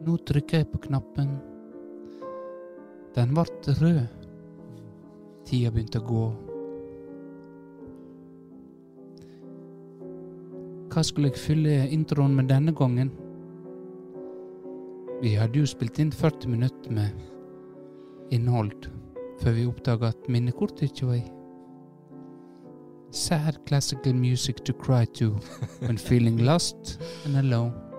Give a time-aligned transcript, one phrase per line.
[0.00, 1.34] Nå trykker jeg på knappen.
[3.14, 4.06] Den ble rød.
[5.44, 6.22] Tida begynte å gå.
[10.90, 13.10] Hva skulle jeg fylle introen med denne gangen?
[15.20, 18.88] Vi hadde jo spilt inn 40 minutter med innhold
[19.42, 21.26] før vi oppdaga at minnekortet ikke var i.
[23.12, 25.34] Sad classical music to cry to
[25.84, 27.89] when feeling lost and alone.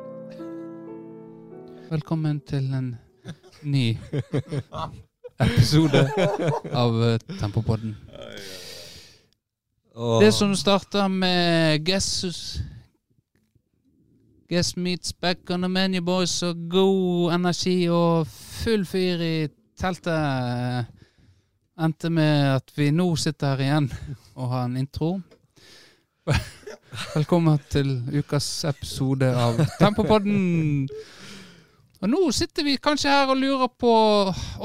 [1.92, 2.86] Velkommen til en
[3.68, 3.98] ny
[5.44, 6.06] episode
[6.72, 7.98] av eh, Tempopodden.
[10.22, 12.24] Det som starta med Guess
[14.48, 18.28] Guess Meets Back on the Menu Boys og god energi og
[18.64, 19.36] full fyr i
[19.76, 20.88] teltet,
[21.76, 23.92] endte med at vi nå sitter her igjen
[24.38, 25.18] og har en intro.
[27.18, 30.88] Velkommen til ukas episode av Tempopodden.
[32.02, 33.94] Og nå sitter vi kanskje her og lurer på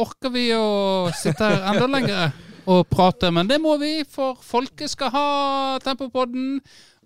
[0.01, 2.31] Orker vi å sitte her enda lenger
[2.65, 3.29] og prate?
[3.29, 5.27] Men det må vi, for folket skal ha
[5.85, 6.55] Tempopodden.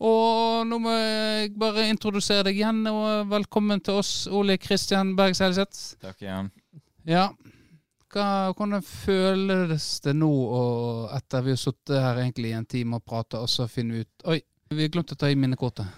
[0.01, 5.35] Og nå må jeg bare introdusere deg igjen, og velkommen til oss, Ole Kristian Berg
[5.37, 5.99] Selseth.
[6.01, 6.53] Takk igjen.
[7.11, 7.27] Ja.
[8.11, 13.03] Hva, hvordan føles det nå, og etter vi har sittet her egentlig i en time
[13.03, 14.39] og prata, og så finner vi ut Oi,
[14.73, 15.91] vi har glemt å ta i minnekortet.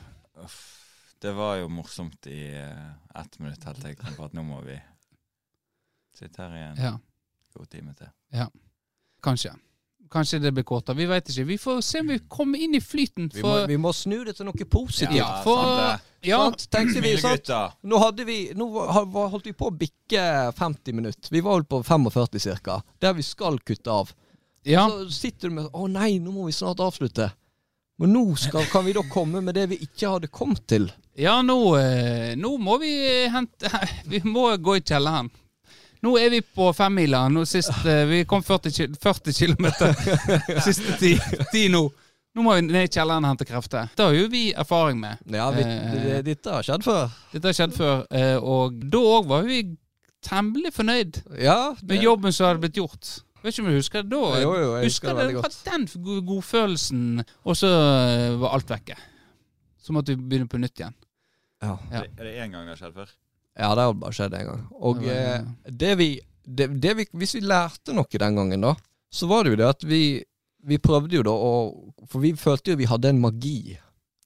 [1.22, 4.42] Det var jo morsomt i uh, ett minutt, helt til jeg kom på at nå
[4.42, 4.74] må vi
[6.18, 6.94] sitte her i en Ja,
[7.56, 8.08] god time til.
[8.34, 8.48] Ja.
[9.22, 9.52] kanskje.
[10.12, 10.96] Kanskje det blir kortere.
[10.98, 11.44] Vi veit ikke.
[11.48, 13.30] Vi får se om vi kommer inn i flyten.
[13.32, 15.14] Vi må, vi må snu det til noe positivt.
[15.16, 16.28] Ja, for- sant det.
[16.28, 16.66] ja, Sant?
[16.74, 17.48] Tenkte vi, sant?
[17.88, 21.30] Nå, hadde vi, nå var- var- holdt vi på å bikke 50 minutter.
[21.32, 22.82] Vi var vel på 45 cirka.
[23.00, 24.12] Der vi skal kutte av.
[24.64, 27.32] ja, Så sitter du med Å nei, nå må vi snart avslutte.
[27.98, 30.92] Men nå skal, kan vi da komme med det vi ikke hadde kommet til.
[31.16, 32.92] Ja nå, eh, nå må vi
[33.32, 33.68] hente
[34.10, 35.30] Vi må gå i kjelleren.
[36.02, 37.26] Nå er vi på femmila.
[37.30, 39.68] Eh, Vi kom 40, ki- 40 km
[40.66, 41.20] siste tid,
[41.52, 41.84] ti nå.
[42.34, 43.90] Nå må vi ned i kjelleren og hente krefter.
[43.94, 45.18] Det har jo vi erfaring med.
[45.30, 45.92] Ja, vi, Eh.
[45.92, 47.10] det, Dette har skjedd før.
[47.34, 49.60] Dette har skjedd før, eh, og da òg var vi
[50.24, 51.74] temmelig fornøyd Ja.
[51.82, 53.18] med jobben som hadde blitt gjort.
[53.42, 54.40] Vet ikke om du husker det da?
[54.40, 55.56] Jo, jo, jeg husker husker det veldig det, godt.
[55.66, 58.96] var den go- godfølelsen, og så eh, var alt vekke.
[59.82, 60.94] Så måtte vi begynne på nytt igjen.
[61.62, 61.78] Ja.
[61.90, 61.98] Ja.
[61.98, 63.08] Er det- Er det én gang det har skjedd før?
[63.58, 64.66] ja, det har bare skjedd en gang.
[64.80, 68.60] Og Det ja, eh, det vi, det, det vi Hvis vi lærte noe den gangen,
[68.60, 68.74] da,
[69.10, 70.24] så var det jo det at vi
[70.64, 73.78] Vi prøvde jo da å For vi følte jo vi hadde en magi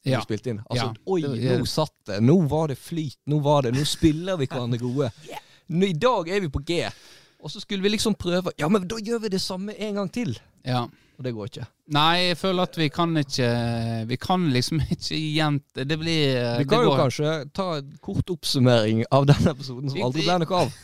[0.04, 0.19] Ja.
[0.19, 0.60] vi spilte inn.
[0.70, 0.94] Altså, Ja.
[1.06, 2.20] oi, nå satt det.
[2.22, 3.16] Nå var det flyt.
[3.26, 5.10] Nå var det Nå spiller vi hverandre gode.
[5.68, 6.84] Nå, I dag er vi på G.
[7.42, 10.08] Og så skulle vi liksom prøve Ja, men da gjør vi det samme en gang
[10.12, 10.38] til.
[10.64, 10.86] ja.
[11.16, 11.65] Og det går ikke.
[11.97, 13.47] Nei, jeg føler at vi kan ikke
[14.10, 18.32] Vi kan liksom ikke gjente Det blir Vi kan jo går- kanskje ta en kort
[18.34, 20.75] oppsummering av denne episoden som aldri ble noe av.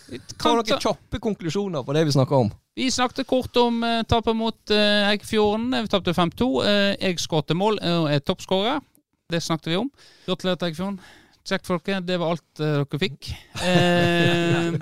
[0.41, 2.53] Ta noen kjappe konklusjoner på det vi snakker om.
[2.81, 5.75] Vi snakket kort om uh, tapet mot uh, Eikefjorden.
[5.84, 6.47] Vi tapte 5-2.
[6.64, 8.81] Uh, jeg skåret mål og er toppskårer.
[9.28, 9.91] Det snakket vi om.
[10.25, 10.97] Gratulerer til Eikefjorden.
[11.44, 12.06] Kjekt, folket.
[12.09, 13.28] Det var alt uh, dere fikk.
[13.62, 14.81] Uh,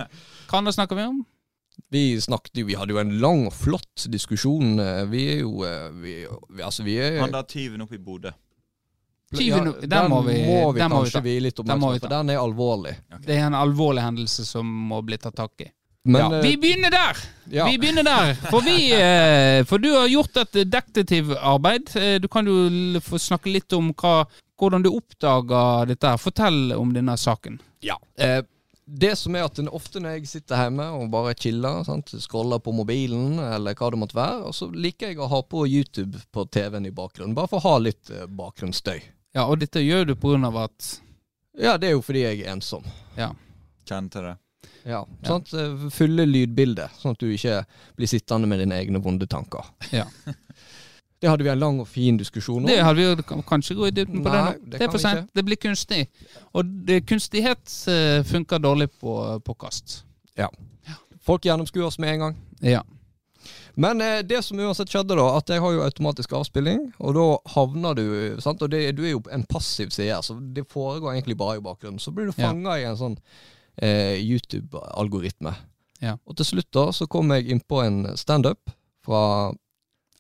[0.51, 1.19] hva annet snakker vi om?
[1.91, 4.79] Vi snakket jo, vi hadde jo en lang og flott diskusjon.
[4.81, 6.15] Eh, Vi er jo eh, vi,
[6.51, 8.31] vi, Altså, vi er Han der tyven oppe i Bodø.
[9.37, 11.41] Tyven, den må vi- må vi den må vi kanskje ta.
[11.41, 12.97] litt om oppmerksomhet, for den er alvorlig.
[13.23, 15.69] Det er en alvorlig hendelse som må bli tatt tak i.
[16.05, 17.17] Men ja, eh, vi begynner der!
[17.53, 17.67] ja.
[17.69, 18.35] Vi begynner der.
[18.51, 18.91] For, vi,
[19.69, 21.93] for du har gjort et detektivarbeid.
[22.23, 24.25] Du kan jo få snakke litt om hva,
[24.59, 26.19] hvordan du oppdaga dette.
[26.19, 27.61] Fortell om denne saken.
[27.83, 27.97] Ja.
[28.19, 28.43] Eh,
[28.99, 32.11] det som er at en- ofte når jeg sitter hjemme og bare chiller, sant?
[32.21, 35.65] scroller på mobilen eller hva det måtte være, og så liker jeg å ha på
[35.69, 39.01] YouTube på TV-en i bakgrunnen, bare for å ha litt eh, bakgrunnsstøy.
[39.35, 41.01] Ja, Og dette gjør du på grunn av at
[41.59, 42.85] Ja, det er jo fordi jeg er ensom.
[43.17, 43.33] Ja.
[43.87, 44.37] til det.
[44.87, 45.53] Ja, sant?
[45.55, 47.65] Eh, Fylle lydbildet, sånn at du ikke
[47.97, 49.65] blir sittende med dine egne vonde tanker.
[49.93, 50.07] Ja.
[51.21, 52.69] Det hadde vi en lang og fin diskusjon om.
[52.71, 55.03] Det hadde vi jo kanskje gå i dybden på det Nei, det Det er for
[55.03, 55.29] sent.
[55.37, 56.07] Det blir kunstig.
[56.57, 60.01] Og det, kunstighet eh, funker dårlig på podkast.
[61.21, 62.37] Folk gjennomskuer oss med en gang.
[62.65, 62.81] Ja.
[63.75, 67.27] Men eh, det som uansett skjedde, da, at jeg har jo automatisk avspilling, og da
[67.55, 68.05] havner du
[68.43, 68.63] sant?
[68.65, 72.01] Og det, du er jo en passiv seer, så det foregår egentlig bare i bakgrunnen.
[72.01, 72.53] Så blir du Ja.
[72.77, 73.19] i en sånn
[73.77, 75.55] eh, YouTube-algoritme.
[76.01, 76.17] Ja.
[76.27, 78.73] Og til slutt da, så kom jeg inn på en standup
[79.05, 79.53] fra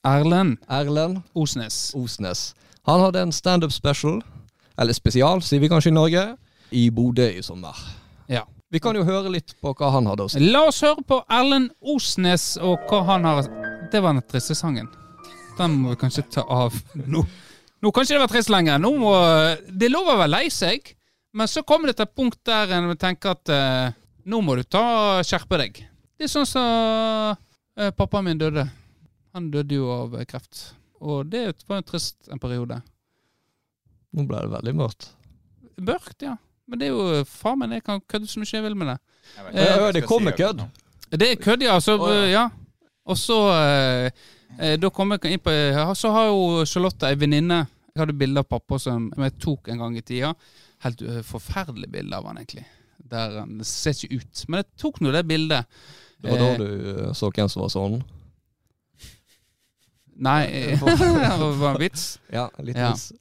[0.06, 1.92] Erlend Erlend Osnes.
[1.94, 2.54] Osnes.
[2.88, 4.22] Han hadde en standup special,
[4.80, 6.22] eller spesial, sier vi kanskje i Norge,
[6.70, 7.76] i Bodø i sommer.
[8.30, 8.46] Ja.
[8.70, 10.40] Vi kan jo høre litt på hva han hadde å si.
[10.40, 13.48] La oss høre på Erlend Osnes og hva han har
[13.90, 14.86] Det var den triste sangen.
[15.58, 17.24] Den må vi kanskje ta av nå.
[17.82, 18.78] Nå kan ikke det være trist lenger.
[18.78, 19.12] Nå må,
[19.66, 20.92] det er lov å være lei seg,
[21.34, 23.96] men så kommer det til et punkt der en tenker at eh,
[24.30, 25.78] Nå må du ta skjerpe deg.
[26.14, 27.34] Det er sånn som
[27.74, 28.66] eh, pappaen min døde.
[29.36, 30.70] Han døde jo av eh, kreft.
[31.00, 32.80] Og det var en trist en periode.
[34.10, 35.10] Nå ble det veldig mørkt.
[35.80, 36.36] Mørkt, ja.
[36.70, 38.98] Men det er jo faen meg, jeg kan kødde så mye jeg vil med det.
[39.36, 40.64] Vet Eh, ja, det kommer kom si kødd.
[41.10, 41.78] Det er kødd, ja.
[41.82, 42.26] Så, oh, ja.
[42.30, 42.44] ja.
[43.10, 44.10] Og så eh,
[44.58, 45.52] eh, Da kom jeg inn på
[45.98, 49.82] Så har jo Charlotte ei venninne Jeg hadde bilde av pappa som jeg tok en
[49.82, 50.34] gang i tida.
[50.84, 52.66] Helt eh, forferdelig bilde av han, egentlig.
[53.10, 54.44] Der han det ser ikke ut.
[54.48, 55.82] Men jeg tok nå det bildet.
[56.20, 58.00] Det var da Eh, du eh, så hvem som var sånn?
[60.20, 60.46] Nei,
[60.80, 62.18] det var en vits.
[62.32, 62.90] Ja, litt Ja.
[62.92, 63.12] vits.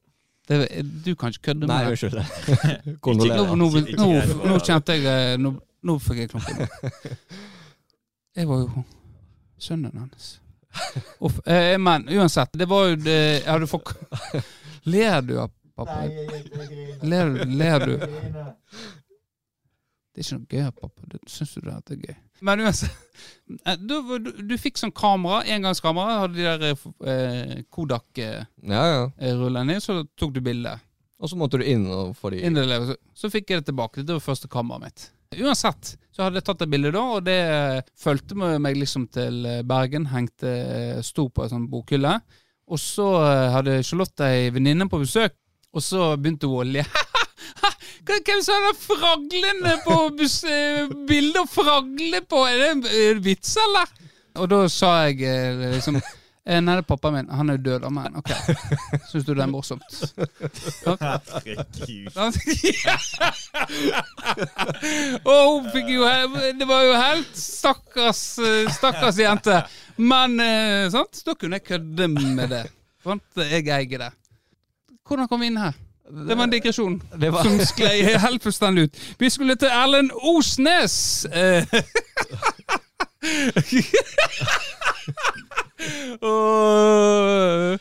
[0.49, 0.57] Det,
[1.05, 1.91] du kan ikke kødde Nei, med det.
[1.93, 2.15] unnskyld.
[2.85, 3.55] Nå, Kondolerer.
[3.55, 5.51] nå, Ikke- ikke nå, nå kjente jeg eh, Nå,
[5.85, 6.47] nå fikk jeg klump.
[8.35, 8.83] Jeg var jo
[9.61, 10.31] sønnen hans.
[11.21, 13.93] Uff, eh, men uansett, det var jo det Har du fått
[14.85, 16.03] Ler du av pappa?
[17.01, 17.95] Ler, ler du?
[20.13, 21.07] Det er ikke noe gøy, pappa.
[21.11, 22.15] Det, Syns du det er gøy?
[22.47, 23.25] Men uansett
[23.65, 26.19] eh, Du, du, du fikk sånn kamera, engangskamera.
[26.23, 26.65] Hadde de der
[27.13, 29.77] eh, Kodak-rullene Ja, ja.
[29.77, 30.73] i, så tok du bilde.
[31.19, 32.95] Og så måtte du inn og få de Inn det, så,
[33.25, 34.05] så fikk jeg det tilbake.
[34.07, 35.07] Det var første kameraet mitt.
[35.37, 39.43] Uansett så hadde jeg tatt et bilde da, og det eh, fulgte meg liksom til
[39.45, 40.07] eh, Bergen.
[40.13, 42.15] Hengte, eh, sto på en sånn bokhylle.
[42.69, 45.35] Og så eh, hadde Charlotte ei venninne på besøk,
[45.75, 46.85] og så begynte hun å le.
[48.09, 49.95] Hvem som det fraglene på
[50.49, 52.37] eh, bildet å fragle på?
[52.47, 53.85] Er det en er vits, eller?
[54.39, 56.03] Og da sa jeg eh, liksom eh,
[56.49, 57.29] Nei, det er pappaen min.
[57.35, 57.81] Han er jo død.
[57.93, 58.29] Men ok.
[59.11, 59.89] Syns du det er morsomt?
[65.29, 66.01] Og hun fikk jo
[66.57, 68.23] Det var jo helt stakkars,
[68.79, 69.55] stakkars jente.
[70.01, 70.29] Men
[70.89, 71.21] sant?
[71.27, 72.65] da kunne jeg kødde med det.
[73.05, 73.27] Sant?
[73.45, 74.11] Jeg eier det.
[75.05, 75.73] Hvordan kom vi inn her?
[76.09, 79.01] Det var en digresjon Det var som sklei helt fullstendig ut.
[79.19, 81.25] Vi skulle til Erlend Osnes.
[81.25, 81.63] Eh.
[86.21, 87.77] Oh.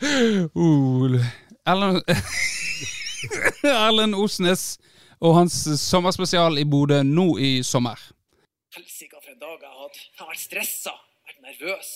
[1.67, 2.01] Erlend
[3.63, 4.77] Erlend Osnes
[5.19, 7.99] og hans sommerspesial i Bodø nå i sommer.
[8.75, 9.99] Helsike for en dag jeg har hatt.
[9.99, 10.93] Jeg har vært stressa,
[11.27, 11.89] vært nervøs.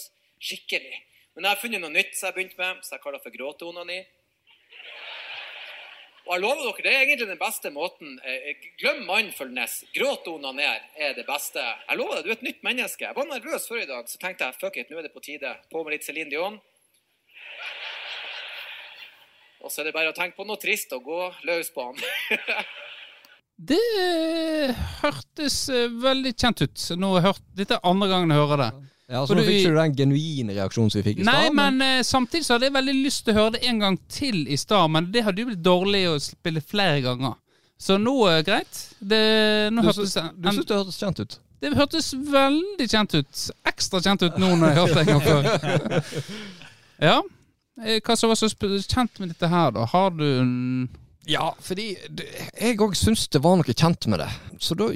[0.43, 0.99] Skikkelig.
[1.33, 3.37] Men jeg har funnet noe nytt som jeg har begynt med, som jeg kaller for
[3.37, 4.01] gråteonani.
[6.23, 8.13] Og jeg lover dere, det er egentlig den beste måten.
[8.23, 9.81] Eh, Glem mindfulness.
[9.95, 11.59] Gråt og onaner er det beste.
[11.59, 13.03] Jeg lover deg, du er et nytt menneske.
[13.03, 15.23] Jeg var nervøs før i dag, så tenkte jeg fuck it, nå er det på
[15.25, 15.51] tide.
[15.71, 16.55] På med litt Céline Dion.
[19.63, 21.99] Og så er det bare å tenke på noe trist og gå løs på han.
[23.53, 23.77] Det
[25.03, 26.85] hørtes eh, veldig kjent ut.
[26.99, 28.71] Nå hørt, Dette er andre gangen jeg hører det.
[29.11, 31.23] Ja, så For nå du- fikk ikke du den genuine reaksjonen som vi fikk i
[31.27, 31.55] Nei, stad.
[31.59, 34.47] men eh, samtidig så hadde jeg veldig lyst til å høre det en gang til
[34.47, 37.35] i stad, men det hadde jo blitt dårlig å spille flere ganger.
[37.83, 38.79] Så nå det greit.
[39.03, 39.19] Det,
[39.75, 41.37] nå du, hørtes du en- syns det hørtes kjent ut?
[41.63, 43.43] Det hørtes veldig kjent ut.
[43.67, 46.03] Ekstra kjent ut nå når jeg hørte det en gang før.
[47.03, 47.17] Ja.
[47.83, 49.85] Eh, Hva som var så sp- kjent med dette her, da?
[49.89, 50.89] Har du en
[51.27, 52.27] Ja, fordi det,
[52.59, 54.29] jeg òg syns det var noe kjent med det.
[54.63, 54.89] Så da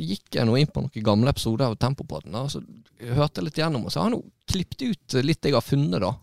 [0.00, 2.34] gikk jeg nå inn på noen gamle episoder av Tempopodden.
[2.40, 2.62] Og så
[3.14, 6.00] hørte jeg litt gjennom, og så har jeg nå klippet ut litt jeg har funnet,
[6.02, 6.14] da.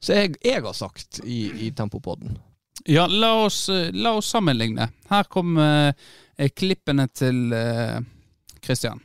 [0.00, 2.38] Så jeg, jeg har sagt i, i Tempopodden.
[2.88, 4.88] Ja, la oss, eh, la oss sammenligne.
[5.10, 7.98] Her kommer eh, klippene til eh,
[8.64, 9.02] Christian.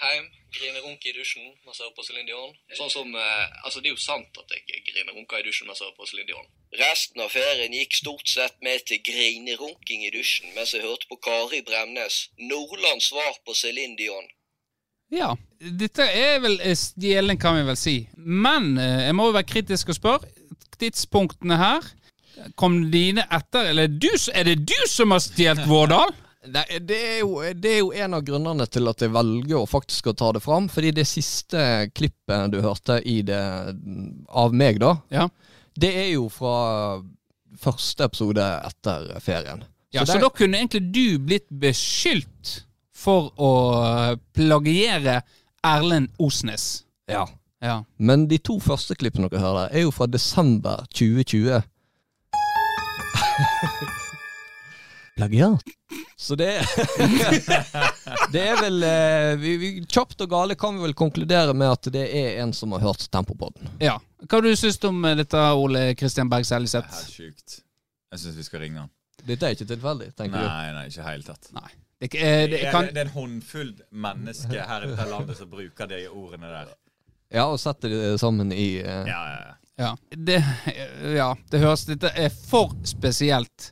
[0.00, 2.56] Heim, griner runke i dusjen mens jeg hører på Céline Dion.
[2.78, 5.82] Sånn som, eh, altså Det er jo sant at jeg griner runka i dusjen mens
[5.82, 6.48] jeg hører på Céline Dion.
[6.78, 11.18] Resten av ferien gikk stort sett med til grinerunking i dusjen mens jeg hørte på
[11.18, 14.28] Kari Bremnes, Nordlands svar på Céline Dion.
[15.10, 17.96] Ja, dette er vel eh, stjelen, kan vi vel si.
[18.14, 20.30] Men eh, jeg må jo være kritisk og spørre.
[20.78, 21.88] Tidspunktene her,
[22.54, 23.72] kom dine etter?
[23.72, 26.14] Eller er, du, er det du som har stjålet Vårdal?
[26.54, 29.66] Nei, det er, jo, det er jo en av grunnene til at jeg velger å
[29.68, 30.70] faktisk å ta det fram.
[30.72, 33.42] Fordi det siste klippet du hørte i det
[34.30, 35.26] av meg, da, Ja.
[35.78, 37.00] Det er jo fra
[37.60, 39.64] første episode etter ferien.
[39.94, 42.60] Ja, så, da kunne egentlig du blitt beskyldt
[42.94, 43.52] for å
[44.36, 45.20] plagiere
[45.66, 46.84] Erlend Osnes.
[47.10, 47.26] Ja.
[47.60, 47.82] Ja.
[47.96, 51.60] Men de to første klippene dere hører, er jo fra desember 2020.
[55.20, 55.62] Plagiat.
[56.16, 56.50] Så det
[58.32, 61.88] Det er vel eh, vi, vi, Kjapt og gale kan vi vel konkludere med at
[61.92, 63.68] det er en som har hørt Tempopodden.
[63.82, 63.98] ja.
[64.28, 66.98] Hva du syns du om eh, dette, Ole Kristian Berg Det er Seljeseth?
[67.08, 67.60] sjukt.
[68.12, 68.90] Jeg syns vi skal ringe han.
[69.24, 71.48] Dette er ikke tilfeldig, tenker Nei, nei, ikke helt tatt.
[71.56, 71.70] Nei.
[72.00, 75.48] Det, eh, det, Det kan, det er en håndfull mennesker her i dette landet som
[75.52, 76.70] bruker de ordene der.
[77.32, 79.04] Ja, og setter det sammen i uh...
[79.08, 79.56] Ja, ja, ja.
[79.80, 80.42] Ja, det,
[81.16, 83.70] ja, det høres Dette er for spesielt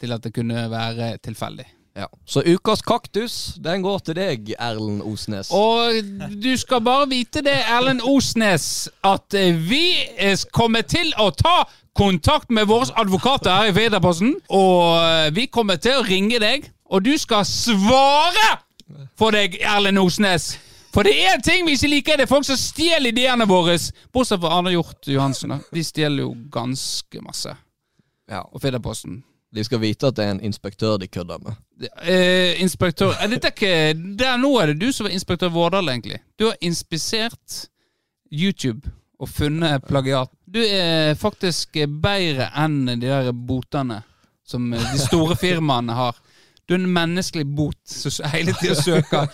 [0.00, 1.66] til at det kunne være tilfeldig.
[1.98, 2.06] Ja.
[2.24, 5.50] Så ukas kaktus, den går til deg, Erlend Osnes.
[5.52, 5.98] Og
[6.42, 9.34] du skal bare vite det, Erlend Osnes, at
[9.66, 9.82] vi
[10.54, 11.64] kommer til å ta
[11.98, 14.36] kontakt med våre advokater her i Federposten.
[14.54, 18.50] Og vi kommer til å ringe deg, og du skal svare
[19.18, 20.52] for deg, Erlend Osnes.
[20.94, 23.76] For det er en ting vi ikke liker, det er folk som stjeler ideene våre.
[24.14, 25.58] Bortsett fra Arne Hjort Johansen.
[25.74, 27.52] De stjeler jo ganske masse.
[28.30, 28.40] Ja.
[28.46, 29.20] Og Federposten.
[29.54, 31.56] De skal vite at det er en inspektør de kødder med.
[32.06, 33.72] Eh, inspektør er dette ikke,
[34.18, 36.20] der, Nå er det du som er inspektør Vårdal, egentlig.
[36.38, 37.64] Du har inspisert
[38.30, 38.90] YouTube
[39.20, 40.30] og funnet plagiat.
[40.46, 44.02] Du er faktisk bedre enn de der botene
[44.46, 46.16] som de store firmaene har.
[46.70, 49.26] Du er en menneskelig bot som hele tida søker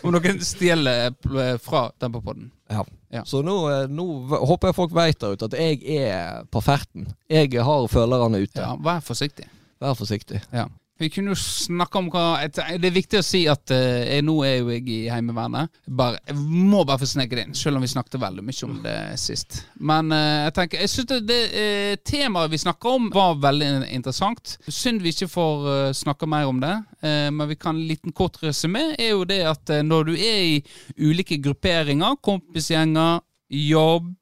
[0.00, 2.46] om noen stjeler pl- fra Tempopodden.
[2.72, 2.86] Ja.
[3.12, 3.22] Ja.
[3.28, 4.06] Så nå, eh, nå
[4.40, 7.10] håper jeg folk vet der ute at jeg er på ferten.
[7.28, 8.56] Jeg har følerne ute.
[8.64, 9.44] Ja, vær forsiktig.
[9.84, 10.40] Vær forsiktig.
[10.54, 10.64] Ja.
[11.02, 14.34] Vi kunne jo snakke om hva et- Det er viktig å si at uh, nå
[14.46, 15.72] er jo jeg i Heimevernet.
[15.90, 18.76] Bare, jeg må bare få sneke det inn, selv om vi snakket veldig mye om
[18.84, 19.64] det sist.
[19.80, 23.72] Men uh, jeg tenker, jeg synes det, det uh, temaet vi snakker om, var veldig
[23.90, 24.54] interessant.
[24.68, 28.36] Synd vi ikke får uh, snakke mer om det, men vi kan en liten kort
[28.44, 28.92] resymé.
[28.94, 30.62] er jo det at når du er i
[31.02, 33.18] ulike grupperinger, kompisgjenger,
[33.50, 34.12] jobb,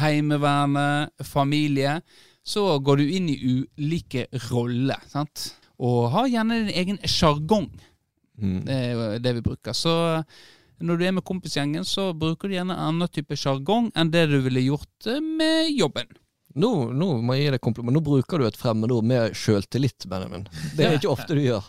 [0.00, 1.98] Heimevernet, familie,
[2.46, 5.02] så går du inn i ulike roller.
[5.12, 5.50] sant?
[5.80, 7.70] Og har gjerne din egen sjargong.
[8.40, 8.58] Mm.
[8.66, 9.76] Det er jo det vi bruker.
[9.76, 9.92] Så
[10.80, 14.38] når du er med kompisgjengen, så bruker du gjerne annen type sjargong enn det du
[14.44, 16.08] ville gjort eh, med jobben.
[16.60, 17.94] Nå, nå må jeg gi deg kompliment.
[17.94, 20.48] Nå bruker du et fremmedord med sjøltillit, Benjamin.
[20.74, 21.68] Det er ikke ofte du gjør.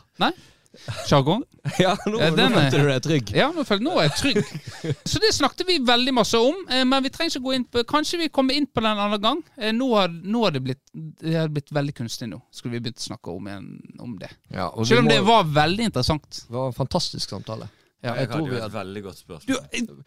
[1.07, 1.41] Sjargong?
[1.79, 3.31] Ja, nå, Ja, nå den er- følte du deg trygg.
[3.37, 4.51] Ja, nå følte, nå er jeg trygg.
[5.11, 7.83] Så det snakket vi veldig masse om, eh, men vi trenger ikke gå inn på
[7.91, 9.43] Kanskje vi kommer inn på den en annen gang.
[9.59, 12.39] Eh, Nå har, nå har det blitt Det har blitt veldig kunstig nå.
[12.55, 13.67] Skulle vi begynt å snakke om, en,
[13.99, 14.31] om det.
[14.49, 16.43] Ja, og Selv om må, det var veldig interessant.
[16.47, 17.67] det var en fantastisk samtale.
[18.01, 19.57] Ja, Jeg tror hadde jo et veldig godt spørsmål.
[19.77, 20.03] Du,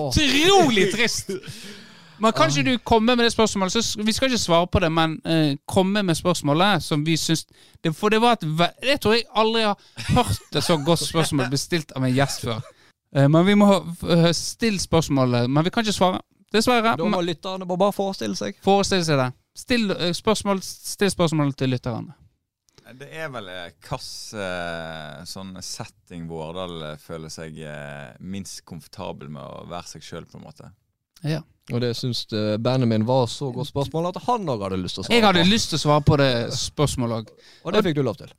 [0.00, 1.30] utrolig trist!
[2.22, 3.74] Men kan ikke du komme med det spørsmålet?
[3.74, 7.46] Så vi skal ikke svare på det, men uh, komme med spørsmålet som vi syns
[7.82, 8.44] det, For det var et
[8.82, 9.76] Jeg tror jeg aldri har
[10.14, 12.62] hørt et så godt spørsmål bestilt av en gjest før.
[13.16, 15.50] Uh, men vi må uh, stille spørsmålet.
[15.50, 16.22] Men vi kan ikke svare.
[16.52, 16.96] Dessverre.
[16.96, 18.58] Da må lytterne bare, bare forestille seg.
[18.64, 19.30] Forestille seg det.
[19.56, 22.14] Still eh, spørsmål, still spørsmål til lytterne.
[22.98, 29.66] Det er vel hvilken sånn setting Vårdal eh, føler seg eh, minst komfortabel med å
[29.70, 30.72] være seg sjøl, på en måte.
[31.24, 31.42] Ja.
[31.72, 35.04] Og det syns bandet Benjamin var så godt spørsmål at han òg hadde lyst til
[35.04, 35.16] å svare.
[35.16, 35.52] Jeg hadde på.
[35.52, 37.30] lyst til å svare på det spørsmålet òg.
[37.62, 38.32] Og det fikk du lov til.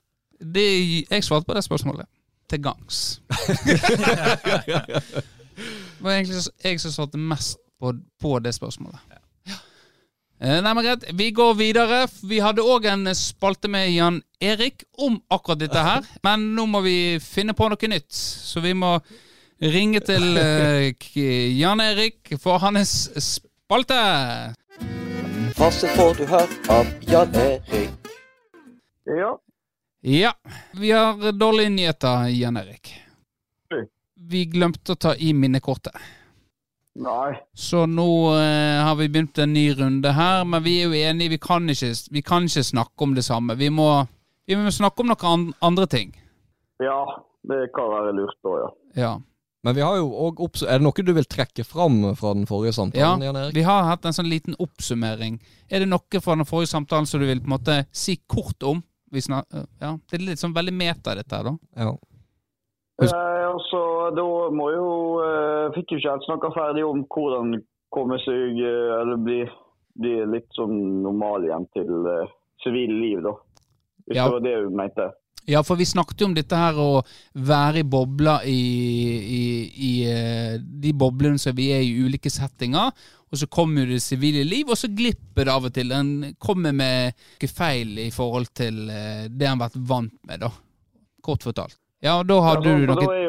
[0.44, 0.66] Det,
[1.08, 2.10] jeg svarte på det spørsmålet
[2.52, 3.22] til gangs.
[3.66, 3.80] det
[6.04, 9.00] var egentlig jeg som svarte mest på, på det spørsmålet.
[10.44, 11.06] Eh, Nei, men greit.
[11.16, 12.04] Vi går videre.
[12.28, 16.08] Vi hadde òg en spalte med Jan Erik om akkurat dette her.
[16.26, 18.12] Men nå må vi finne på noe nytt.
[18.12, 18.98] Så vi må
[19.72, 20.92] ringe til eh,
[21.60, 24.00] Jan Erik for hans spalte.
[25.58, 28.12] Faste får du her av Jan Erik.
[29.06, 29.38] Ja.
[30.04, 30.34] Ja,
[30.80, 32.92] vi har dårlige nyheter, Jan Erik.
[34.30, 35.96] Vi glemte å ta i minnekortet.
[36.94, 37.34] Nei.
[37.54, 41.34] Så nå eh, har vi begynt en ny runde her, men vi er jo enige.
[41.34, 43.56] Vi kan ikke, vi kan ikke snakke om det samme.
[43.58, 43.88] Vi må,
[44.46, 46.14] vi må snakke om noen andre ting.
[46.84, 47.00] Ja,
[47.50, 48.70] det kan være lurt da, ja.
[49.04, 49.14] Ja.
[49.64, 52.74] Men vi har jo også Er det noe du vil trekke fram fra den forrige
[52.76, 53.30] samtalen, ja.
[53.32, 53.56] Jan Erik?
[53.56, 55.38] Vi har hatt en sånn liten oppsummering.
[55.72, 58.64] Er det noe fra den forrige samtalen som du vil på en måte si kort
[58.68, 58.84] om?
[59.14, 59.44] Ja,
[60.10, 61.54] Det er litt sånn veldig meta, dette her, da.
[61.78, 61.92] Ja.
[63.04, 63.82] Eh, og så
[64.16, 64.88] da må jo
[65.24, 67.56] eh, Fikk jo ikke helt snakka ferdig om hvordan
[67.94, 69.40] komme seg eh, Eller bli,
[69.98, 73.34] bli litt sånn normal igjen til sivilt sivile liv, da.
[74.06, 74.26] Hvis Ja.
[74.28, 75.08] det var det du mente.
[75.50, 77.02] Ja, for vi snakket jo om dette her å
[77.36, 78.60] være i bobler i,
[79.20, 79.44] i,
[79.76, 82.94] i eh, de boblene som vi er i ulike settinger,
[83.34, 85.92] og så kommer jo det sivile liv, og så glipper det av og til.
[85.92, 87.18] En kommer med
[87.50, 90.52] feil i forhold til eh, det han har vært vant med, da.
[91.24, 91.76] Kort fortalt.
[92.04, 93.22] Ja, da har ja, du for noe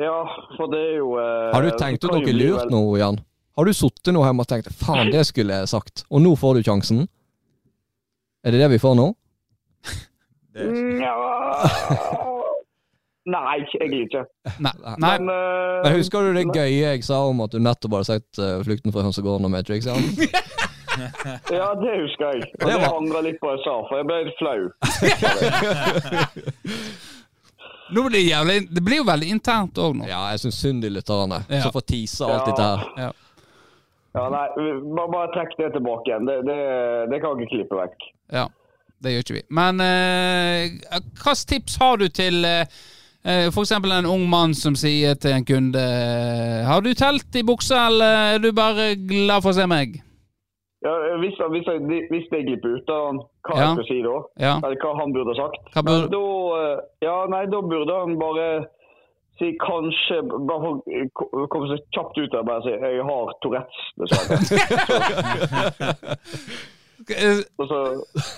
[0.00, 0.20] ja,
[0.56, 3.18] for det er jo eh, Har du tenkt ut jo noe lurt nå, Jan?
[3.54, 6.58] Har du sittet nå hjemme og tenkt 'faen, det skulle jeg sagt', og nå får
[6.58, 7.04] du sjansen?
[8.44, 9.12] Er det det vi får nå?
[10.54, 11.43] Det er Mm, Ja.
[13.34, 14.20] Nei, egentlig ikke.
[14.60, 14.72] Nei.
[14.84, 14.96] nei.
[15.00, 18.40] Men, uh, Men Husker du det gøye jeg sa om at du nettopp hadde sett
[18.42, 19.86] uh, 'Flukten fra hønsegården' og Matrix?
[19.88, 19.96] Ja?
[21.50, 22.44] Ja, det husker jeg.
[22.54, 24.60] Og Det det var- angrer litt på jeg sa, for jeg ble litt flau.
[27.90, 30.06] Nå blir det jævlig Det blir jo veldig internt òg nå.
[30.08, 31.60] ja, jeg syns synd i lytterne, Ja.
[31.66, 32.46] som får tise alt Ja.
[32.46, 33.12] dette her.
[34.14, 34.46] Ja, nei,
[34.94, 36.24] bare, bare trekk det tilbake igjen.
[36.28, 36.58] Det, det,
[37.10, 37.98] det kan jeg ikke klippe vekk.
[38.32, 38.46] Ja.
[39.02, 39.42] Det gjør ikke vi.
[39.50, 42.64] Men eh, hvilke tips har du til uh,
[43.24, 43.54] F.eks.
[43.54, 47.42] for eksempel en ung mann som sier til en kunde eh, Har du telt i
[47.42, 50.00] buksa, eller er du bare glad for å se meg?
[50.84, 51.80] Ja, hvis, hvis, jeg,
[52.12, 53.60] hvis jeg glipper ut han, hva Ja.
[53.64, 54.16] jeg skal si da?
[54.44, 54.54] Ja.
[54.60, 55.62] Eller hva han burde sagt?
[55.78, 56.24] Burde- da,
[56.60, 58.48] eh, ja, nei, da burde han bare
[59.40, 60.74] si kanskje Bare
[61.50, 64.36] komme så kjapt ut der og bare si jeg har Tourettes, dessverre.
[67.10, 67.78] Eh, Og så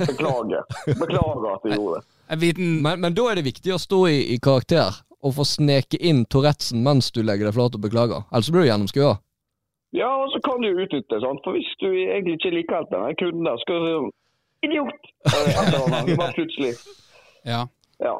[0.07, 0.63] beklager.
[0.99, 2.53] Beklager at jeg gjorde det.
[2.83, 4.97] Men, men da er det viktig å stå i, i karakter
[5.27, 8.25] og få sneke inn Tourettesen mens du legger deg flat og beklager.
[8.33, 9.17] Ellers blir du gjennomskua.
[9.97, 11.41] Ja, og så kan du utnytte, sant?
[11.47, 14.15] for hvis du egentlig ikke liker helt den kunden der, skal du si
[14.67, 15.11] Idiot!
[16.17, 16.75] Bare plutselig.
[17.47, 17.61] Ja.
[18.03, 18.17] Ja.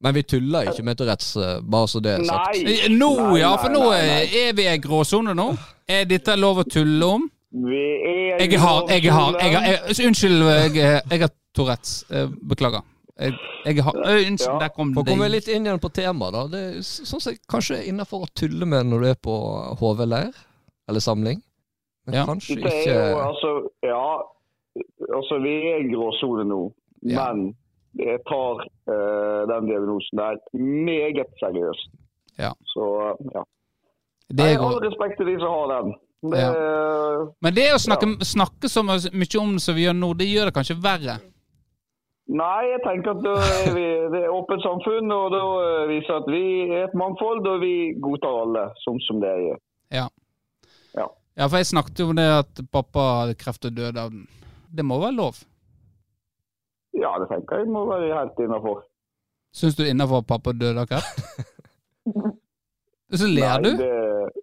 [0.00, 2.60] Men vi tuller ikke med Tourettes, eh, bare så det er sagt.
[2.62, 2.74] Nei!
[2.84, 3.08] Eh, Nå,
[3.40, 4.42] ja, for nå nei, nei.
[4.44, 5.48] er vi i gråsone nå.
[5.90, 7.24] Er dette lov å tulle om?
[7.50, 12.04] Vi er Jeg har, jeg har, jeg har jeg, Unnskyld, jeg, jeg har Tourettes.
[12.12, 12.82] Eh, Beklager.
[13.18, 13.32] Jeg,
[13.64, 14.58] jeg har Unnskyld, Ja.
[14.58, 15.12] der kom det det.
[15.14, 16.42] komme litt inn igjen på temaet, da.
[16.52, 19.36] Det er sånn som kanskje innafor å tulle med når du er på
[19.80, 20.32] HV-leir
[20.88, 21.40] eller samling.
[22.06, 22.24] Men Ja.
[22.26, 23.50] kanskje ikke er jo altså
[23.82, 24.22] Ja,
[25.14, 27.32] altså vi er i gråsone nå, Ja.
[27.32, 27.54] men
[27.98, 28.60] jeg tar
[28.92, 31.90] uh, den diagnosen der meget seriøst.
[32.38, 32.52] Ja.
[32.74, 32.84] Så
[33.34, 33.42] ja.
[34.30, 35.94] Det er Nei, all respekt til de som har den.
[36.18, 36.44] Det,
[37.44, 40.50] Men det å snakke, snakke så mye om det som vi gjør nå, det gjør
[40.50, 41.18] det kanskje verre.
[42.28, 46.26] Nei, jeg tenker at er vi det er åpent samfunn, og da eh, viser at
[46.28, 49.60] vi er et mannfold, og vi godtar alle sånn som det er.
[49.94, 50.08] Ja.
[50.98, 51.06] Ja.
[51.38, 54.26] Ja, for jeg snakket jo om det at pappa hadde kreft og døde av den.
[54.68, 55.38] Det må være lov.
[56.98, 58.82] Ja, det tenker jeg må være helt innafor.
[59.54, 61.22] Syns du innafor at pappa døde av kreft?
[63.18, 63.70] Så ler du?
[63.78, 64.42] Det,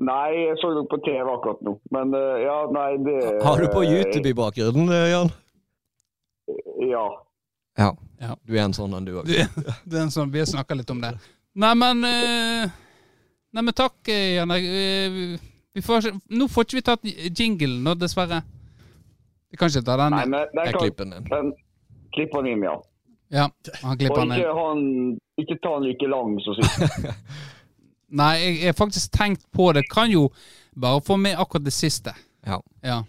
[0.00, 1.74] nei, jeg så det på TV akkurat nå.
[1.94, 5.32] Men eh, ja, nei, det Har du på YouTube i bakgrunnen, eh, Jan?
[6.90, 7.04] Ja.
[7.78, 7.90] Ja.
[8.20, 8.34] Ja.
[8.44, 9.28] Du er en sånn en, du òg.
[9.28, 9.46] Det,
[9.86, 11.14] det er en sånn, Vi har snakka litt om det.
[11.60, 12.72] Nei, men eh,
[13.50, 14.50] Nei, men takk, eh, Jan.
[14.56, 15.38] Eh,
[15.72, 17.04] Vi får, nå får ikke vi tatt
[17.38, 18.40] jingle nå, dessverre.
[19.50, 20.14] Vi kan ikke ta den.
[20.16, 21.28] Nei, men den Jeg klippen inn.
[21.30, 21.52] den
[22.14, 22.74] klipper den inn, ja.
[23.30, 23.44] Ja,
[23.84, 24.80] han klipper Og ikke, han,
[25.38, 26.80] ikke ta den like lang som sist.
[28.10, 29.84] Nei, jeg har faktisk tenkt på det.
[29.90, 30.28] Kan jo
[30.74, 32.14] bare få med akkurat det siste.
[32.46, 32.58] Ja.
[32.82, 33.02] Ja.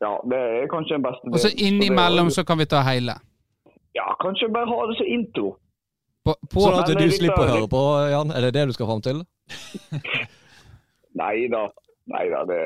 [0.00, 3.18] Ja, det er kanskje den beste Og så innimellom så kan vi ta hele.
[3.94, 5.56] Ja, kanskje bare ha det som intro.
[6.24, 8.32] På, på, Sånn at du slipper å høre på, Jan.
[8.32, 9.22] Er det det du skal fram til?
[11.20, 11.66] Nei da.
[12.10, 12.62] Nei da, det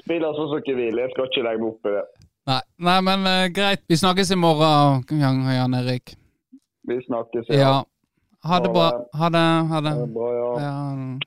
[0.00, 1.00] spiller sånn som dere vil.
[1.00, 2.04] Jeg skal ikke legge meg opp i det.
[2.50, 3.84] nei, nei, men uh, greit.
[3.88, 6.16] Vi snakkes i morgen, Jan, Jan Erik.
[6.88, 7.48] Vi snakkes.
[7.52, 7.82] Ja.
[8.44, 8.90] Ha det bra.
[9.14, 9.44] Ha det.
[9.70, 9.94] Ha det.
[9.94, 10.50] Ha det bra, ja.
[10.60, 11.18] Ja.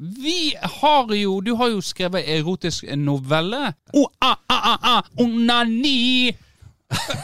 [0.00, 3.74] Vi har jo Du har jo skrevet erotisk novelle.
[3.94, 6.32] Oh, ah, ah, ah, ah, onani!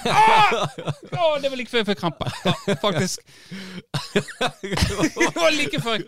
[0.07, 0.69] Ah!
[1.23, 2.29] Å, det var like før jeg fikk krampe.
[2.83, 3.25] Faktisk.
[4.15, 6.05] Det var like før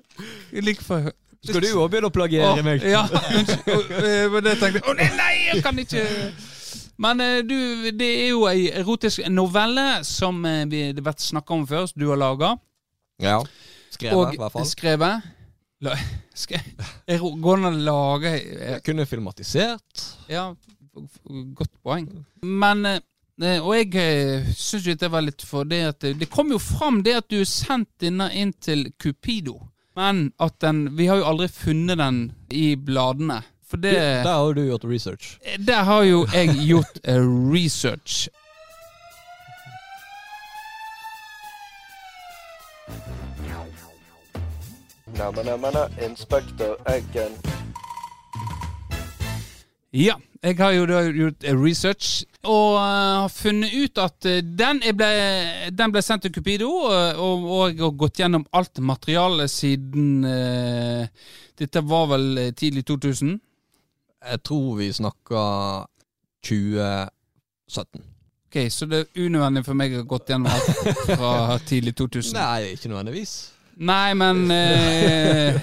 [0.53, 1.11] Like før
[1.45, 2.85] Skal du òg begynne å plagiere meg?
[2.87, 6.05] Ja, eh, men det tenkte jeg Å nei, nei, jeg kan ikke
[7.03, 7.59] Men eh, du,
[7.95, 11.87] det er jo ei erotisk novelle som eh, vi, det har vært snakka om før,
[11.91, 12.57] som du har laga.
[13.23, 13.41] Ja.
[13.91, 14.67] Skrevet, i hvert fall.
[14.69, 15.29] skrevet.
[15.83, 15.95] La,
[16.35, 16.59] skre,
[17.07, 20.05] ero- går det an å lage eh, Jeg kunne filmatisert.
[20.31, 20.49] Ja,
[21.55, 22.09] godt poeng.
[22.43, 26.51] Men eh, Og jeg eh, syns jo det var litt for det at det, kom
[26.51, 29.59] jo fram det at du er sendt denne inn til Cupido.
[29.99, 32.19] Men at den Vi har jo aldri funnet den
[32.55, 33.41] i bladene.
[33.69, 35.35] For det Der har du gjort research.
[35.61, 37.19] Der har jo jeg gjort eh,
[37.53, 38.29] research.
[45.19, 45.75] Neimen,
[46.11, 47.33] Inspector Eggen.
[49.91, 54.45] Ja, jeg har jo da gjort eh, research og har uh, funnet ut at eh,
[54.45, 55.09] den, ble,
[55.75, 60.23] den ble sendt til Cupido, eh, og, og jeg har gått gjennom alt materialet siden
[60.23, 61.03] uh,
[61.59, 63.35] Dette var vel eh, tidlig 2000.
[64.23, 65.43] Jeg tror vi snakka
[66.47, 68.07] 2017.
[68.49, 71.33] Ok, Så det er unødvendig for meg å ha gått gjennom alt fra
[71.69, 72.39] tidlig 2000.
[72.39, 73.58] Nei, ikke nødvendigvis.
[73.79, 75.59] Nei, men eh,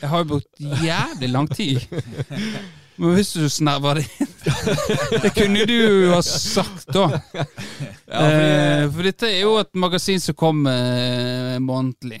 [0.00, 1.82] Jeg har jo brukt jævlig lang tid.
[2.96, 7.06] Men hvis du snerver det inn Det kunne du jo ha sagt, da.
[8.06, 12.20] eh, for dette er jo et magasin som kommer eh, månedlig.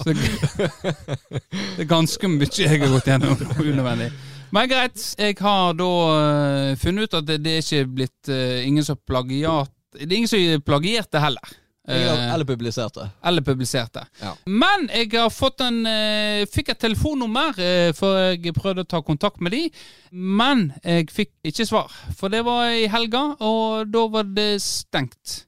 [0.00, 4.10] Så det er ganske mye jeg har gått gjennom unødvendig.
[4.50, 8.58] Men greit, jeg har da eh, funnet ut at det, det er ikke blitt uh,
[8.66, 11.54] ingen som plagiat Det er ingen som plagierte heller.
[11.90, 13.08] Eh, Eller publiserte.
[13.24, 14.04] eller publiserte.
[14.22, 14.34] Ja.
[14.46, 17.52] Men jeg har fått en eh, fikk et telefonnummer
[17.94, 19.64] for før jeg prøvde å ta kontakt med de.
[20.12, 25.44] Men jeg fikk ikke svar, for det var i helga, og da var det stengt.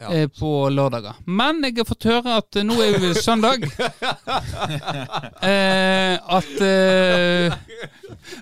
[0.00, 0.08] Ja.
[0.16, 1.12] eh, På lørdager.
[1.28, 3.66] Men jeg har fått høre at eh, nå er jo søndag.
[5.44, 7.52] eh, at eh,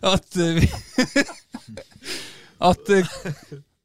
[0.03, 0.69] At eh, vi
[2.71, 3.07] At eh,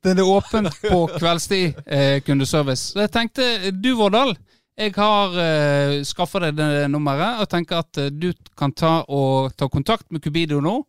[0.03, 2.91] det er åpent på kveldstid, eh, kundeservice.
[2.93, 4.35] Så jeg tenkte, du Vårdal,
[4.75, 9.53] jeg har eh, skaffa deg det nummeret, og tenker at eh, du kan ta, og,
[9.57, 10.79] ta kontakt med Cubido nå,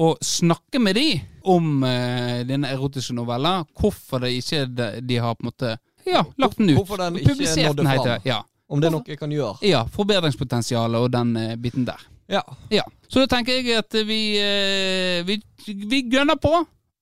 [0.00, 1.08] og snakke med de
[1.50, 3.64] om eh, dine erotiske noveller.
[3.80, 5.74] Hvorfor det ikke de, de har på en måte
[6.06, 6.76] ja, lagt den ut.
[6.78, 8.20] Hvorfor den ikke nådde den, heter det.
[8.28, 8.42] Ja.
[8.70, 9.58] Om det er noe jeg kan gjøre.
[9.66, 12.04] ja, Forbedringspotensialet og den eh, biten der.
[12.30, 12.44] Ja.
[12.70, 16.52] Ja, Så da tenker jeg at vi, eh, vi, vi gønner på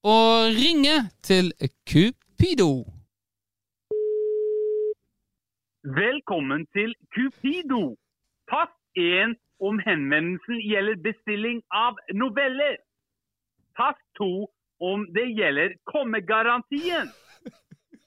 [0.03, 1.53] og ringe til
[1.91, 2.73] Cupido.
[5.83, 7.97] Velkommen til Cupido.
[8.51, 12.77] Pass 1 om henvendelsen gjelder bestilling av noveller.
[13.77, 14.47] Pass 2
[14.81, 17.09] om det gjelder kommegarantien.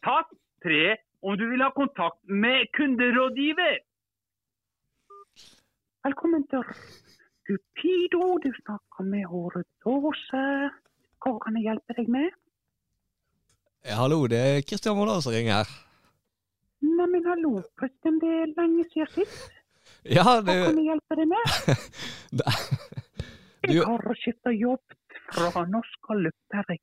[0.04, 0.28] Pass
[0.64, 3.78] 3 om du vil ha kontakt med kunderådgiver.
[6.04, 6.64] Velkommen til
[7.46, 8.38] Cupido.
[8.46, 10.72] Du snakker med Håret Dåse.
[11.22, 12.30] Hva kan jeg hjelpe deg med?
[13.86, 15.74] Ja, Hallo, det er Kristian Moldal som ringer her.
[16.82, 18.18] Neimen, hallo, Kristian.
[18.22, 19.50] Det er lenge siden sist.
[20.06, 21.52] Ja, Hva kan jeg hjelpe deg med?
[22.40, 22.54] det
[23.70, 24.96] Jeg har skifta jobb
[25.36, 26.74] fra norsk løper.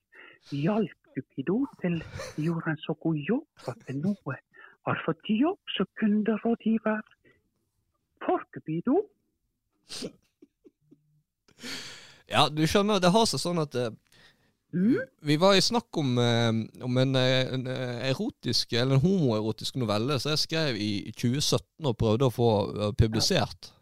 [0.53, 1.97] Jeg hjalp Cupido til
[2.37, 4.15] de gjorde en så god jobb at jeg nå
[4.87, 7.03] har fått jobb som kunderådgiver
[8.23, 9.03] for Cupido.
[12.29, 13.95] Ja, du skjønner, det har seg sånn at eh,
[14.75, 15.01] Mm.
[15.21, 19.77] Vi var i snakk om, eh, om en, eh, en eh, erotisk, eller en homoerotisk
[19.81, 22.51] novelle som jeg skrev i 2017 og prøvde å få
[22.99, 23.73] publisert.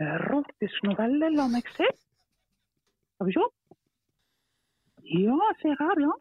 [0.00, 1.88] Erotisk novelle, la meg se.
[3.14, 3.48] Skal vi se.
[5.14, 6.12] Ja, se her, ja.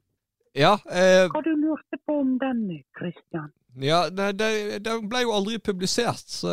[0.54, 3.52] Ja, eh, Hva du lurte på om den, Kristian?
[3.82, 6.52] ja det ble jo aldri publisert, så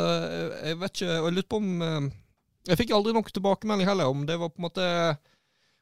[0.64, 1.82] jeg, vet ikke og Jeg lurte på om
[2.64, 4.86] Jeg fikk aldri nok tilbakemelding heller, om det var på en måte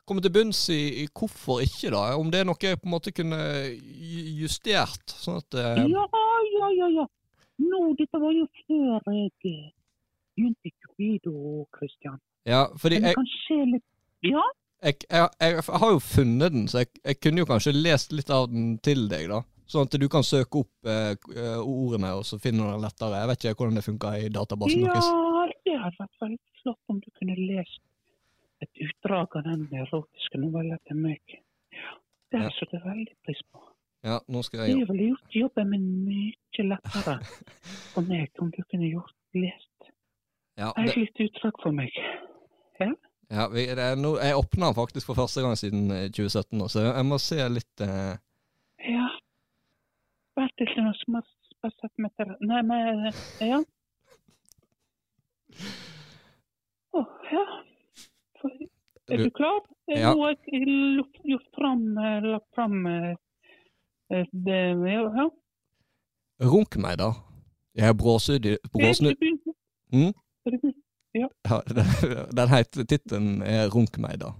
[0.09, 2.05] komme til bunns i, i hvorfor ikke, da.
[2.19, 3.39] Om det er noe jeg på en måte kunne
[4.41, 6.07] justert, sånn at eh, Ja,
[6.59, 7.07] ja, ja, ja.
[7.59, 9.69] Nå, dette var jo før jeg eh,
[10.39, 11.35] begynte i Cupido,
[11.77, 12.19] Christian.
[12.49, 13.29] Ja, fordi jeg,
[13.75, 13.85] litt
[14.25, 14.45] Ja,
[14.83, 18.49] jeg, jeg, jeg, har jo funnet den, så jeg, kunne jo kanskje lest litt av
[18.53, 19.43] den til deg, da.
[19.69, 21.13] Sånn at du kan søke opp eh,
[21.61, 23.21] ordene, og så finner du den lettere.
[23.21, 25.11] Jeg vet ikke hvordan det funker i databasen ja deres.
[25.67, 27.83] det hadde vært veldig flott om du kunne lest
[28.63, 31.21] et utdrag av den erotiske novellen til meg.
[31.73, 31.95] Ja,
[32.33, 32.49] det Ja.
[32.79, 33.63] jeg veldig pris på.
[34.05, 36.33] Ja, nå skal Det jeg ville gjort jobben min mye
[36.69, 37.19] lettere
[37.95, 39.91] for meg om du kunne gjort lest
[40.59, 41.91] Ja, et litt utdrag for meg.
[43.31, 46.59] ja vi, det er no, jeg åpna den faktisk for første gang siden eh, 2017,
[46.59, 48.17] nå, så jeg må se litt eh,
[48.89, 49.09] Ja.
[50.83, 53.59] noe som har sett meg til Nei, men Ja.
[56.95, 57.45] Å, ja.
[58.41, 58.51] For,
[59.11, 59.61] er Du- du klar?
[59.89, 60.13] Ja.
[60.13, 60.63] Jeg
[60.97, 61.83] gjort- gjort fram,
[62.33, 63.15] lagt fram eh,
[64.33, 64.59] det
[64.93, 65.03] Ja.
[65.17, 65.29] ja.
[66.45, 67.13] Runk meg, da.
[67.75, 69.17] Jeg er bråsnudd
[69.93, 70.13] Mm?
[70.47, 70.51] Er
[71.15, 71.29] ja,
[72.37, 74.33] Den, heter Tittelen 'Runk meg', da.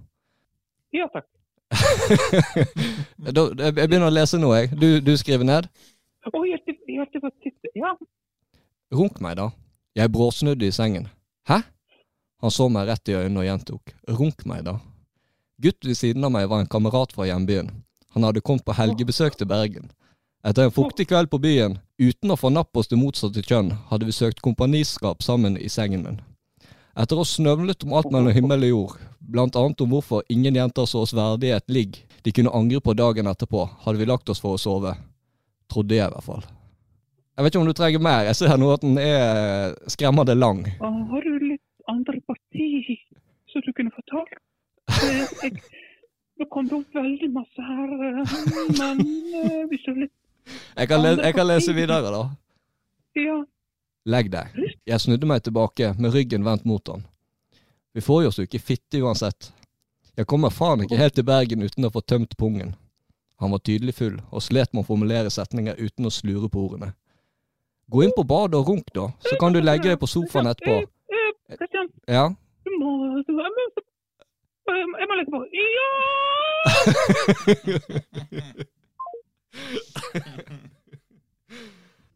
[0.93, 1.25] Ja takk.
[3.35, 3.43] da.
[3.65, 4.69] Jeg begynner å lese nå, jeg.
[4.79, 5.67] Du, du skriver ned.
[6.29, 6.57] Å, ja,
[6.87, 7.31] ja, det var.
[7.75, 7.95] Ja.
[8.93, 9.49] Runk meg, da.
[9.95, 11.07] Jeg bråsnudde i sengen.
[11.49, 11.61] Hæ?
[12.41, 13.93] Han så meg rett i øynene og gjentok.
[14.19, 14.77] Runk meg, da.
[15.61, 17.71] Gutten ved siden av meg var en kamerat fra hjembyen.
[18.15, 19.89] Han hadde kommet på helgebesøk til Bergen.
[20.47, 24.07] Etter en fuktig kveld på byen, uten å få napp hos det motsatte kjønn, hadde
[24.07, 26.21] vi søkt kompaniskap sammen i sengen min.
[26.95, 30.55] Etter å ha snøvlet om alt mellom himmel og jord, blant annet om hvorfor ingen
[30.55, 34.31] jenter så oss verdige et ligg de kunne angre på dagen etterpå, hadde vi lagt
[34.31, 34.95] oss for å sove.
[35.67, 36.47] Trodde jeg i hvert fall.
[37.35, 38.25] Jeg vet ikke om du trenger mer.
[38.31, 40.63] Jeg ser nå at den er skremmende lang.
[40.79, 42.95] Hva har du litt andre parti
[43.51, 44.39] som du kunne fortalt?
[44.89, 45.61] Eh, Jeg,
[46.39, 47.93] nå kom det opp veldig masse her,
[48.79, 50.15] men eh, hvis du litt
[50.77, 52.23] Jeg kan, jeg kan lese videre, da.
[53.19, 53.37] Ja.
[54.09, 54.55] Legg deg.
[54.87, 57.03] Jeg snudde meg tilbake, med ryggen vendt mot han.
[57.93, 59.51] Vi får jo oss jo ikke fitte uansett.
[60.17, 62.73] Jeg kommer faen ikke helt til Bergen uten å få tømt pungen.
[63.39, 66.93] Han var tydelig full, og slet med å formulere setninger uten å slure på ordene.
[67.89, 70.81] Gå inn på badet og runk, da, så kan du legge deg på sofaen etterpå.
[72.07, 72.27] Ja?
[72.65, 72.91] du må,
[73.25, 73.45] du, må,
[74.77, 75.41] jeg må legge på.
[75.53, 75.89] Ja!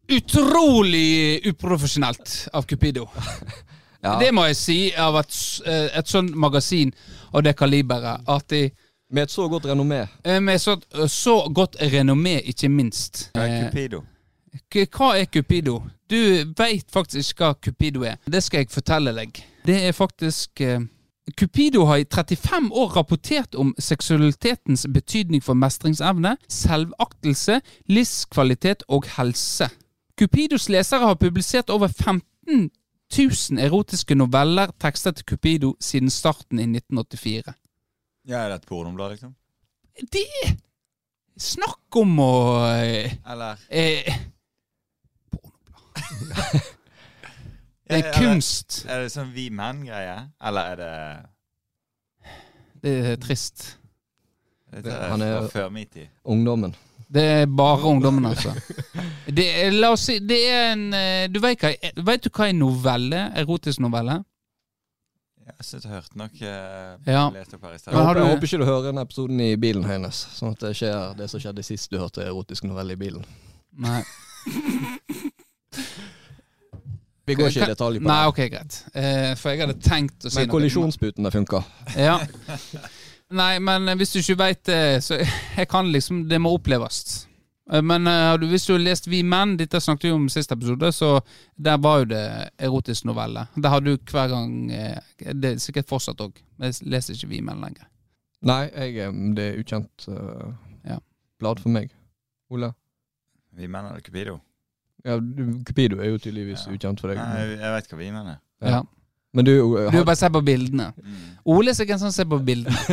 [0.08, 3.08] utrolig uprofesjonelt av Cupido.
[4.04, 4.18] Ja.
[4.20, 5.36] Det må jeg si av et,
[5.66, 6.90] eh, et sånt magasin
[7.32, 8.20] av det kaliberet.
[8.28, 8.70] At de
[9.10, 10.08] Med et så godt renommé.
[10.24, 10.76] eh, Med så,
[11.08, 13.30] så godt renommé, ikke minst.
[13.34, 14.02] Hva er Cupido.
[14.74, 15.82] Hva er Cupido?
[16.10, 18.16] Du veit faktisk hva Cupido er.
[18.26, 19.44] Det skal jeg fortelle deg.
[19.66, 20.80] Det er faktisk eh,
[21.32, 29.70] Cupido har i 35 år rapportert om seksualitetens betydning for mestringsevne, selvaktelse, livskvalitet og helse.
[30.20, 32.70] Cupidos lesere har publisert over 15
[33.18, 37.54] 000 erotiske noveller tekstet til Cupido siden starten i 1984.
[38.28, 39.34] Ja, er det et pornoblad, liksom?
[40.12, 40.28] Det
[41.40, 42.34] Snakk om å
[42.78, 44.06] eh, Eller eh,
[47.88, 48.84] Det Ja, er kunst.
[48.88, 50.30] Er det sånn vi menn-greie?
[50.40, 50.92] Eller er det
[52.82, 53.76] Det er trist.
[54.72, 56.08] Det- er han er- før min tid.
[56.24, 56.74] Ungdommen.
[57.12, 58.50] Det er bare ungdommen, altså.
[59.36, 61.70] Det er, la oss si, det er en eh, Du vet, hva,
[62.04, 64.24] vet du hva en novelle Erotisk novelle?
[65.44, 67.28] Jeg har jeg hørte nok eh, Ja.
[67.30, 67.92] lest opp her i Jeg, sted.
[67.92, 71.28] Jeg håper ikke du hører den episoden i bilen hennes, sånn at det skjer det
[71.30, 73.24] som skjedde sist du hørte erotisk novelle i bilen.
[73.76, 74.02] Nei.
[77.26, 78.10] Vi går ikke i detalj på det.
[78.10, 78.80] Nei, ok, greit.
[78.92, 81.62] Eh, for jeg hadde tenkt å si Men kollisjonsputene funka.
[81.96, 82.18] Ja.
[83.34, 85.16] Nei, men hvis du ikke veit det, så
[85.58, 87.24] jeg kan liksom Det må oppleves.
[87.72, 90.54] Eh, Men uh, hvis du har lest Vi menn, dette snakket vi om i siste
[90.56, 91.16] episode, så
[91.56, 92.24] der var jo det
[92.58, 93.46] erotisk novelle.
[93.56, 95.00] Der har du hver gang eh,
[95.32, 96.36] Det er sikkert fortsatt òg.
[96.60, 97.88] Jeg leser ikke Vi menn lenger.
[98.44, 100.52] Nei, jeg, det er ukjent uh,
[100.84, 100.98] Ja.
[101.40, 101.94] blad for meg.
[102.52, 102.74] Ole?
[103.56, 104.40] Vi menn eller Cupido?
[105.04, 105.18] Ja,
[105.68, 106.72] Cupido er jo tydeligvis Ja.
[106.72, 107.18] ukjent for deg.
[107.20, 108.38] Nei, jeg, veit vet hva vi mener.
[108.62, 108.68] Ja.
[108.68, 108.82] Ja.
[109.34, 109.90] Men du, har...
[109.90, 110.92] Du bare ser på bildene.
[110.94, 111.14] Mm.
[111.50, 112.78] Ole er sikkert sånn som ser på bildene.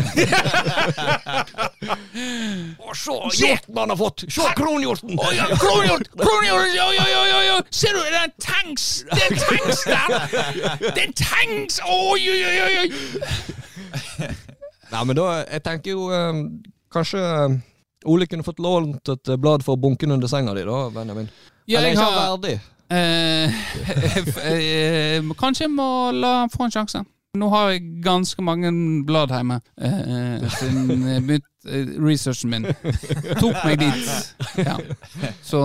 [2.82, 4.26] og se hjorten han har fått!
[4.26, 5.14] Se kronhjorten!
[5.22, 6.10] Oh, ja, kronhjort!
[6.24, 6.74] Kronhjort!
[6.74, 7.60] Ja, ja, ja, ja!
[7.70, 8.88] Ser du, det er en tanks!
[9.12, 10.08] Det er en tanks der!
[10.82, 11.78] Det er en tanks!
[11.86, 12.90] Oi, oi, oi, oi, oi!
[14.92, 16.42] Nei, men da, jeg tenker jo um,
[16.92, 17.54] Kanskje eh,
[18.12, 21.30] Ole kunne fått lånt et eh, blad for bunken under senga di, da, Benjamin.
[21.70, 22.60] Ja, Eller er ikke han har verdig.
[22.92, 23.50] eh,
[24.52, 27.04] eh, Kanskje jeg må la han få en sjanse.
[27.38, 28.68] Nå har jeg ganske mange
[29.08, 32.66] blad hjemme eh, siden eh, researchen min.
[33.40, 34.10] Tok meg dit.
[34.60, 34.76] Ja.
[35.46, 35.62] Så,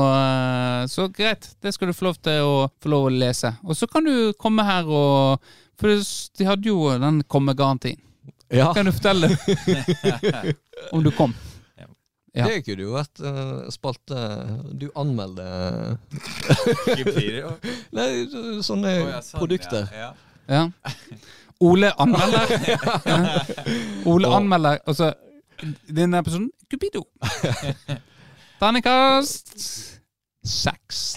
[0.92, 2.54] så greit, det skal du få lov til å
[2.85, 3.50] få lov å lese.
[3.66, 5.42] Og så kan du komme her og
[5.76, 5.90] For
[6.38, 7.98] de hadde jo den komme-garantien.
[8.48, 9.32] Ja, Kan du fortelle
[10.94, 11.35] om du kom?
[12.37, 12.44] Ja.
[12.51, 14.16] det kunne jo vært uh, spalte
[14.77, 15.96] Du anmelder?
[17.96, 18.09] Nei,
[18.61, 19.88] sånne oh, ja, sånn, produkter.
[19.88, 20.11] Ja.
[20.53, 20.66] ja.
[21.64, 22.53] Ole anmelder.
[24.12, 27.07] Ole anmelder, Altså, så denne episoden Cupido.
[28.61, 29.57] Terningkast
[30.46, 31.16] seks.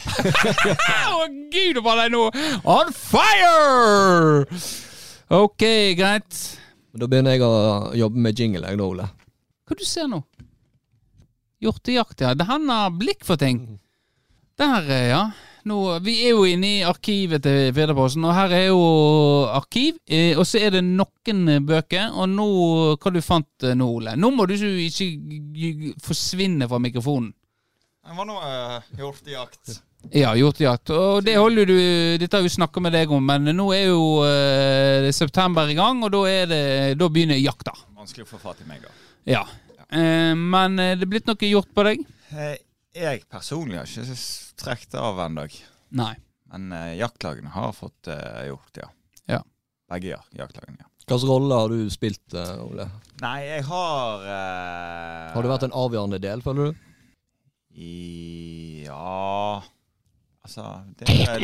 [1.14, 2.26] Å, gud, nå var de nå
[2.68, 4.46] on fire!
[5.30, 5.66] Ok,
[6.00, 6.40] greit.
[6.98, 9.06] Da begynner jeg å jobbe med jingle, jeg da, Ole.
[9.70, 10.24] Hva du ser nå?
[11.64, 12.34] Hjortejakt, ja.
[12.36, 13.80] Det Han har blikk for ting.
[14.60, 15.24] Der, eh, ja.
[15.68, 18.80] Nå, vi er jo inne i arkivet til Federposten, og her er jo
[19.52, 20.00] arkiv.
[20.08, 22.16] Eh, og så er det noen eh, bøker.
[22.16, 22.48] Og nå,
[22.96, 24.16] hva du fant nå, Ole?
[24.16, 27.34] Nå må du ikke, forsvinne fra mikrofonen.
[28.10, 29.76] Det var nå uh, hjortejakt.
[30.16, 30.90] Ja, hjortejakt.
[30.96, 31.76] Og det holder du
[32.18, 36.02] Dette har vi snakka med deg om, men nå er jo eh, september i gang,
[36.08, 36.64] og da, er det,
[36.98, 37.76] da begynner jakta.
[38.00, 38.96] Vanskelig å få fatt i meg, da.
[39.30, 39.44] Ja.
[39.92, 41.98] Eh, men eh, det er blitt noe gjort på deg?
[42.36, 42.56] Eh,
[43.00, 45.44] Jeg personlig har ikke s- trukket av ennå.
[45.98, 46.14] Nei.
[46.50, 48.08] Men jaktlagene har fått
[48.48, 48.88] gjort, ja.
[49.30, 49.40] Ja.
[49.90, 50.86] Begge ja, jaktlagene, ja.
[51.06, 52.86] Hvilken rolle har du spilt, Ole?
[53.22, 56.74] Nei, jeg har uh, Har du vært en avgjørende del, føler du?
[57.78, 59.62] I Ja
[60.46, 60.64] Altså
[60.98, 61.40] det er,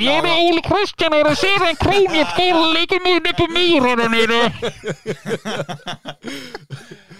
[0.00, 4.40] ja da, Ole Kristian, sett en kronhjort går like mye ned på myra der nede?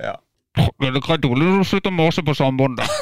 [0.00, 0.16] Ja.
[0.54, 2.86] Det er greit, Ole, du slutter å mase på sambandet.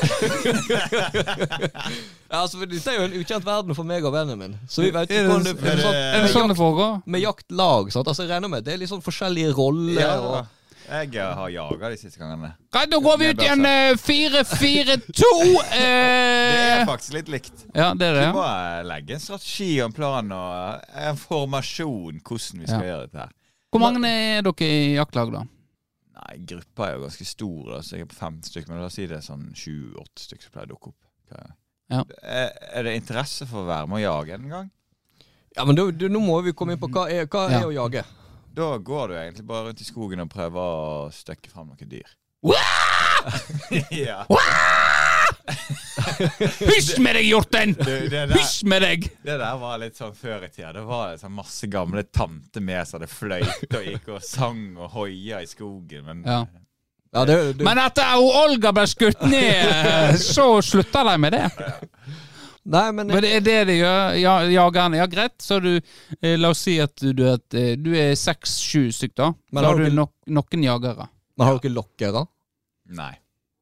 [2.32, 4.54] Ja, altså, Dette er jo en ukjent verden for meg og Benjamin.
[4.70, 7.02] Så vi vet ikke det- hvordan det, er det- sånn, det sånn det foregår?
[7.06, 8.06] Med jaktlag, sant?
[8.08, 10.00] Altså, jeg regner med det er litt sånn forskjellige roller.
[10.00, 10.46] ja og,
[10.88, 12.54] Jeg eh, har jaga de siste gangene.
[12.72, 15.22] Greit, da går vi ut i en eh, 4-4-2.
[15.72, 17.52] Det er Eh, faktisk litt likt.
[17.74, 18.26] ja, det er det.
[18.26, 22.66] Vi må eh, legge en strategi og en plan og eh, en formasjon hvordan vi
[22.66, 22.88] skal Ja.
[22.96, 23.28] gjøre dette her.
[23.70, 25.44] Hvor mange er dere i jaktlag, da?
[26.12, 28.68] Nei, gruppa er jo ganske stor, da, så jeg er på fem stykker.
[28.68, 31.00] Men la oss si det er sånn 7-8 stykker som pleier å dukke opp.
[31.32, 31.52] Hva-
[31.92, 32.02] Ja.
[32.22, 34.70] Er, er det interesse for å være med å jage en gang?
[35.56, 37.66] ja, men du, du, nå må vi komme inn på hva er, hva er Ja.
[37.68, 38.04] å jage.
[38.54, 42.08] Da går du egentlig bare rundt i skogen og prøver å støkke fram noen dyr.
[43.90, 44.24] ja.
[46.72, 47.74] Hysj med deg, hjorten!
[48.32, 49.06] Hysj med deg!
[49.26, 50.72] det der var litt sånn før i tida.
[50.76, 54.90] Det var sånn masse gamle tanter med som hadde fløyte og gikk og sang og
[54.96, 56.04] hoia i skogen.
[56.08, 56.42] Men Ja.
[57.12, 61.42] Ja, det, det, Men etter at Olga ble skutt ned, så slutta de med det.
[62.64, 64.14] nei, men Men det er det de gjør.
[64.16, 64.96] Ja, jagerne.
[64.96, 65.34] Ja, greit.
[65.44, 69.12] Så du eh, La oss si at du, du, er eh, du er seks-sju stykk,
[69.20, 69.28] da.
[69.52, 71.08] Men Så har du nok, noen jagere.
[71.36, 72.24] men har dere lokkere?
[72.96, 73.12] nei.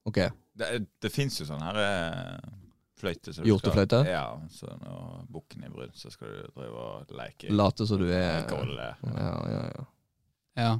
[0.06, 0.22] Ok.
[0.60, 0.68] Det,
[1.02, 2.50] det fins jo sånn her eh,
[3.00, 3.32] fløyte.
[3.32, 4.02] så Hjortefløyte?
[4.04, 4.26] skal- Ja.
[4.52, 8.44] Så når bukken er brudd, så skal du drive og leke Late som du er
[8.50, 8.92] golle.
[9.06, 9.88] ja, ja, ja.
[10.60, 10.70] Ja.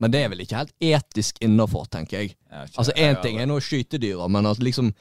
[0.00, 2.30] Men det er vel ikke helt etisk innafor, tenker jeg.
[2.50, 4.94] Jeg ikke, Altså Én ting er nå skytedyra, men at liksom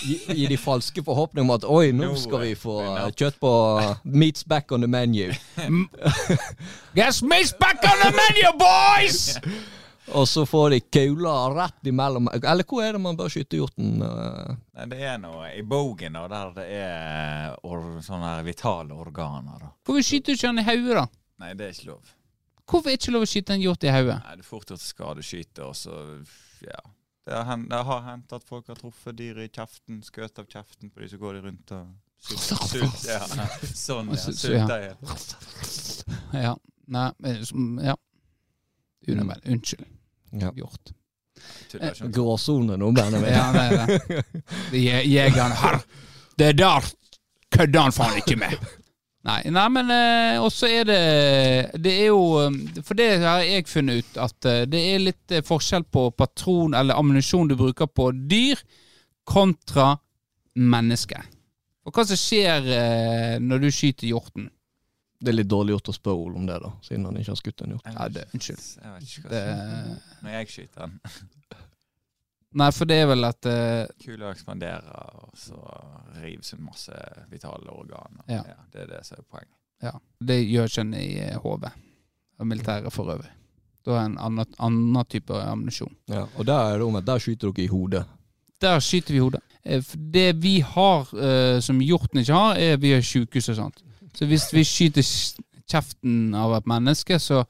[0.00, 3.50] gi, gi de falske forhåpninger om at oi, nå skal vi få eh, kjøtt på
[4.04, 5.28] Meats back on the menu.
[6.96, 9.36] Yes, meats back on the menu, boys!
[10.14, 13.96] Og så får de kula rett imellom Eller hvor er det man bør skyte hjorten?
[14.06, 14.52] eh?
[14.78, 19.58] Nei, det er noe i bogen da, der det er or, sånne vitale organer.
[19.64, 19.72] da.
[19.86, 21.06] Hvorfor skyter du ikke han i hodet, da?
[21.42, 22.12] Nei, det er ikke lov.
[22.66, 24.20] Hvorfor er det ikke lov å skyte en hjort i hodet?
[24.22, 25.98] Nei, Det er fort gjort å skadeskyte, og så
[26.66, 26.80] Ja.
[27.26, 30.92] Det har, det har hendt at folk har truffet dyr i kjeften, skutt av kjeften
[30.94, 31.88] på de, så går de rundt og
[32.22, 33.18] sult, sult, ja.
[33.86, 34.30] Sånn, ja.
[34.30, 34.92] Sulter i.
[36.38, 36.52] Ja.
[36.86, 37.08] Nei,
[37.82, 37.96] ja.
[39.08, 39.52] Unødvendig.
[39.52, 39.86] Unnskyld.
[40.40, 40.50] Ja.
[40.56, 40.92] Hjort.
[41.70, 42.10] Tuller ikke.
[42.16, 43.30] Gråsone nå, Benjamin.
[43.30, 45.04] Ja, det er det.
[45.12, 45.78] Jegeren her.
[46.38, 46.90] Det der
[47.54, 48.56] kødder han faen ikke med.
[49.26, 50.98] Nei, nei men eh, også er det
[51.82, 55.34] Det er jo eh, For det har jeg funnet ut at eh, det er litt
[55.34, 58.60] eh, forskjell på patron eller ammunisjon du bruker på dyr,
[59.26, 59.96] kontra
[60.54, 61.18] menneske.
[61.86, 64.46] Og hva som skjer eh, når du skyter hjorten?
[65.18, 67.40] Det er litt dårlig gjort å spørre Ole om det, da, siden han ikke har
[67.40, 67.86] skutt en hjort.
[67.96, 68.64] Nei, det, unnskyld.
[68.82, 70.98] Jeg vet ikke hva Det, når jeg skyter den.
[72.62, 75.60] nei, for det er vel at uh, Kula ekspanderer, og så
[76.20, 77.00] rives hun masse
[77.32, 78.26] vitale organer.
[78.28, 78.42] Ja.
[78.72, 79.54] det er det som er poenget.
[79.84, 81.66] Ja, det gjør ikke en i eh, HV.
[82.36, 83.32] Og militæret for øvrig.
[83.86, 85.92] Da er det en annen, annen type ammunisjon.
[86.10, 88.04] Ja, og der er det om at der skyter dere i hodet.
[88.60, 89.40] Der skyter vi i hodet.
[89.64, 93.82] Eh, Det vi har uh, som hjorten ikke har, er vi har sykehus og sånt.
[94.16, 95.04] Så hvis vi skyter
[95.68, 97.42] kjeften av et menneske, så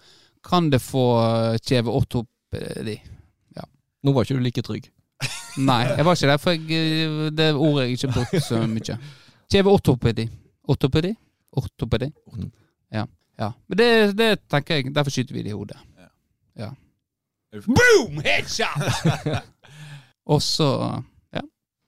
[0.46, 2.96] kan det få eh,
[3.56, 3.66] Ja.
[4.02, 4.90] Nå var ikke du like trygg.
[5.68, 8.98] Nei, jeg var ikke det, for jeg, eh, det ordet jeg ikke brukte så mye.
[9.52, 10.26] Kjeve Ortopedi?
[10.66, 11.12] Ortopedi.
[11.56, 12.10] Ortopedi.
[12.92, 13.06] Ja.
[13.38, 13.52] ja.
[13.68, 15.78] Men det, det tenker jeg, derfor skyter vi det i hodet.
[16.58, 16.72] Ja.
[17.66, 18.18] Boom!
[18.24, 19.46] Headshot!
[20.34, 20.70] og så.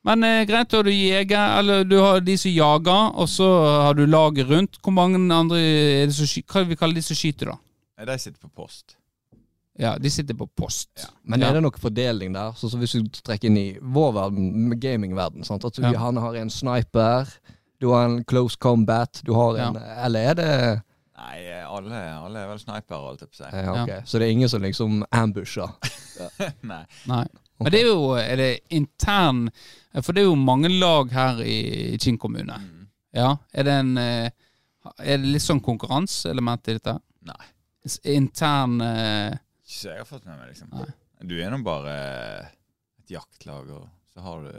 [0.06, 3.48] Men eh, greit, da du jeger, eller du har de som jager, og så
[3.88, 4.78] har du laget rundt.
[4.82, 6.52] Hvor mange andre er det som skyter?
[6.54, 7.58] Hva vi kalle de som skyter, da?
[7.98, 8.94] Nei, De sitter på post.
[9.78, 10.88] Ja, de sitter på post.
[11.22, 12.54] Men er det noe fordeling der?
[12.58, 15.64] Så, så hvis du trekker inn i vår verden, gamingverden, sant?
[15.64, 15.92] at du, Ja.
[16.02, 17.28] han har en sniper,
[17.78, 20.48] du har en close combat, du har en Eller er det
[21.18, 23.62] Nei, alle, alle er vel snipere, holdt jeg på å si.
[23.90, 24.00] ja.
[24.06, 25.70] Så det er ingen som liksom ambusher?
[26.62, 26.84] Nei.
[27.06, 27.24] Nei.
[27.58, 29.48] Men det er jo er det intern
[29.98, 32.54] For det er jo mange lag her i Kinn kommune.
[32.54, 32.86] Mm.
[33.18, 34.30] Ja, er det en eh,
[35.02, 36.98] Er det litt sånn konkurranseelement i dette?
[37.28, 37.40] Nei.
[38.14, 39.36] Intern uh...
[39.64, 40.70] Ikke så jeg har fått med meg, liksom.
[40.72, 40.90] Nei.
[41.28, 41.94] Du er nå bare
[43.00, 44.52] et jaktlag, og så har du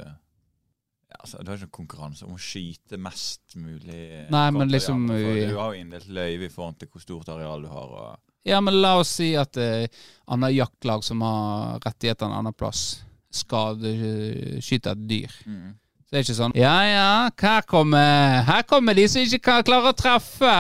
[1.10, 4.28] ja, altså, Du har ikke noen konkurranse om å skyte mest mulig.
[4.30, 7.72] Nei, men liksom, Du har jo inndelt løyve i forhold til hvor stort areal du
[7.72, 7.96] har.
[8.04, 9.90] Og, Ja, men la oss si at eh,
[10.32, 13.02] annet jaktlag som har rettigheter en annen plass,
[13.36, 15.38] skadeskyter et dyr.
[15.46, 15.78] mm.
[16.10, 19.66] Så det er ikke sånn Ja ja, her kommer, her kommer de som ikke kan
[19.68, 20.54] klare å treffe.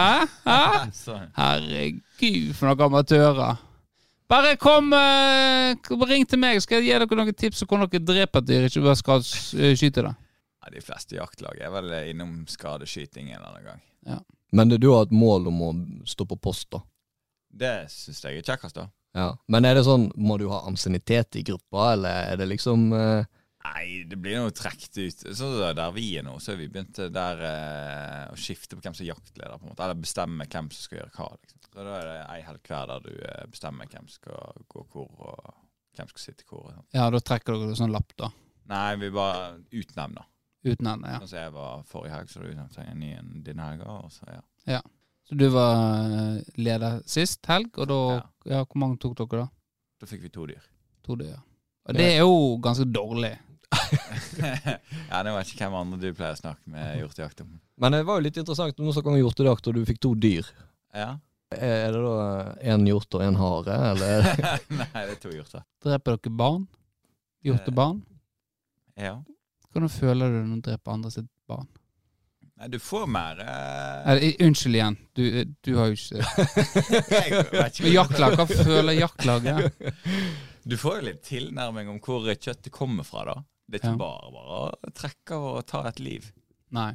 [0.46, 0.60] Hæ?
[1.39, 3.63] Herregud, for noen amatører.
[4.30, 5.74] Bare kom, eh,
[6.06, 8.68] ring til meg, skal jeg gi dere noen tips om hvordan dere dreper et dyr,
[8.70, 10.13] ikke bare skal skyte det.
[10.13, 14.24] ja, de fleste jaktlag er vel innom skadeskyting en eller annen gang.
[14.54, 15.72] Men du har et mål om å
[16.06, 16.84] stå på post, da?
[17.50, 18.88] Det syns jeg er kjekkest, da.
[19.18, 19.30] Ja.
[19.50, 23.26] Men er det sånn, må du ha ansiennitet i gruppa, eller er det liksom eh,
[23.60, 25.24] Nei, det blir noe trukket ut.
[25.36, 28.96] Så Der vi er nå, så har vi begynt der eh, å skifte på hvem
[28.96, 29.58] som er jaktleder.
[29.60, 31.28] på en måte, Eller bestemme hvem som skal gjøre hva.
[31.42, 31.60] liksom.
[31.66, 34.86] Så Da er det ei helg hver der du eh, bestemmer hvem som skal gå
[34.94, 35.54] hvor, og
[35.98, 36.69] hvem som skal sitte hvor.
[36.71, 36.86] og.
[36.96, 38.32] Ja, da trekker dere sånn lapp, da.
[38.71, 40.30] Nei, vi bare utnevner.
[40.69, 41.19] Utnevner, ja.
[41.19, 44.00] Sånn som jeg var forrige helg, så du utnevnte en ny en denne helga.
[44.06, 44.82] Og så, ja.
[45.30, 48.23] Så du var eh, leder sist helg, og da Ja.
[48.50, 49.50] Ja, hvor mange tok dere da?
[50.02, 50.63] Da fikk vi to dyr.
[51.06, 51.36] To dyr.
[51.36, 51.42] ja.
[51.90, 53.36] Og det er jo ganske dårlig.
[54.40, 57.56] ja, Nå vet ikke hvem andre du pleier å snakke med hjortejakt om.
[57.82, 60.13] Men det var jo litt interessant, nå snakker vi om hjortejakt, og du fikk to
[60.17, 60.50] dyr.
[60.96, 61.12] Ja?
[61.54, 62.17] Er det da
[62.73, 64.30] én hjort og én hare, eller?
[64.82, 65.65] Nei, det er to hjorter.
[65.86, 66.65] Dreper dere barn?
[67.46, 68.02] Hjortebarn?
[69.00, 69.15] Ja.
[69.69, 71.69] Hvordan føler du når du dreper andre sitt barn?
[72.60, 74.24] Nei, du får mer uh...
[74.44, 75.24] Unnskyld igjen, du,
[75.64, 76.20] du har jo ikke
[77.16, 79.94] jeg ikke Men jaktlag, hva føler jaktlaget?
[80.68, 83.38] Du får jo litt tilnærming om hvor kjøttet kommer fra, da.
[83.70, 84.02] Det er ikke Ja.
[84.02, 86.28] bare bare å trekke og ta et liv.
[86.76, 86.90] Nei.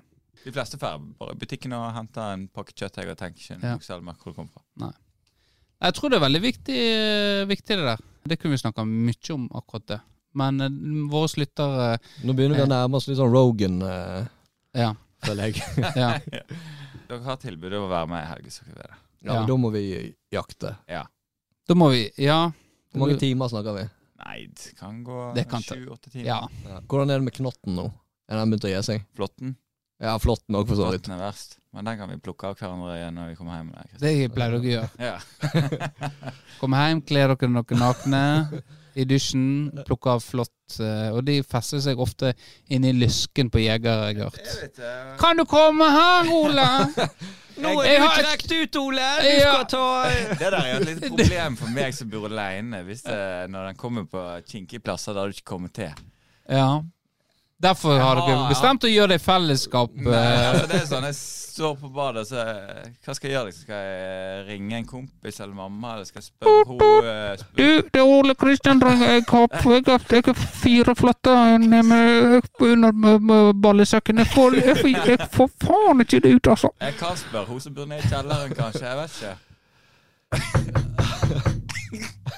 [0.45, 3.57] De fleste drar bare i butikken og henter en pakke kjøtt jeg og tenker ikke
[3.62, 3.73] Ja.
[3.79, 4.65] noe særlig mer hvor det kommer fra.
[4.85, 4.93] Nei.
[5.85, 8.03] Jeg tror det er veldig viktig, eh, viktig det der.
[8.29, 10.01] Det kunne vi snakka mye om, akkurat det.
[10.35, 10.77] Men eh,
[11.12, 11.89] våre lyttere
[12.25, 14.27] Nå begynner vi å nærme oss litt sånn Rogan, Uh,
[14.75, 14.93] Ja.
[15.27, 15.62] Føler jeg.
[16.03, 16.11] ja.
[17.09, 18.91] Dere har tilbudet om å være med i det.
[19.25, 19.43] Ja, Ja.
[19.49, 19.85] Da må vi
[20.33, 20.75] jakte.
[20.91, 21.05] Ja.
[21.68, 22.51] Da må vi Ja.
[22.93, 23.85] Hvor mange timer snakker vi?
[24.25, 26.27] Nei, det kan gå Det kan ta- sju-åtte timer.
[26.29, 26.41] Ja.
[26.68, 26.81] Ja.
[26.87, 27.89] Hvordan er det med knotten nå?
[28.31, 29.03] Er den begynt å gi seg?
[29.18, 29.57] Flåtten.
[30.01, 31.05] Ja, flåtten òg, for så vidt.
[31.05, 31.59] Flåtten er verst.
[31.75, 33.70] Men den kan vi plukke av hverandre igjen når vi kommer hjem.
[33.75, 34.03] Kristian.
[34.05, 34.91] Det pleier dere å gjøre.
[35.03, 35.85] Ja.
[36.61, 38.20] Kom hjem, kle dere noen nakne
[38.95, 39.47] i dusjen,
[39.89, 40.77] plukke av flått.
[40.79, 42.31] eh, Og de fester seg ofte
[42.70, 44.39] inni i lysken på jegere, jeg har hørt.
[44.47, 46.68] Jeg vet, eh, Kan du komme her, Ole?
[47.64, 49.11] Nå er du trukket ut, Ole!
[49.22, 49.83] Du skal ta
[50.31, 53.20] Det der er et lite problem for meg som bor aleine, det,
[53.51, 55.91] når den kommer på kinkige plasser der du ikke kommer til.
[56.51, 56.70] Ja.
[57.62, 59.95] Derfor har dere bestemt å gjøre det i fellesskap.
[59.95, 61.18] Nei, eh, altså det er sånn, Jeg
[61.55, 62.36] står på badet, så
[63.05, 63.46] hva skal jeg gjøre?
[63.50, 63.62] liksom?
[63.62, 67.36] Skal jeg ringe en kompis eller mamma, eller skal jeg spørre henne?
[67.55, 69.46] Du, det er Ole Kristian Jeg har,
[70.64, 71.34] fire flatter
[72.61, 72.92] under
[73.62, 74.18] ballesekken.
[74.18, 76.68] Jeg får, jeg, får, jeg får faen ikke det ut, altså.
[76.80, 78.86] Jeg kan spørre hun som bor nede i kjelleren, kanskje.
[78.86, 79.36] Jeg vet ikke.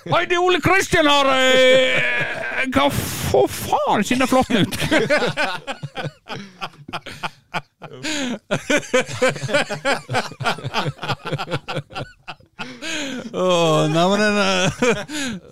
[0.07, 1.27] Hei, det er Ole Kristian her.
[2.71, 4.75] Hva for faen ikke den flotten ut.
[13.35, 14.79] oh, nei, men den, eh,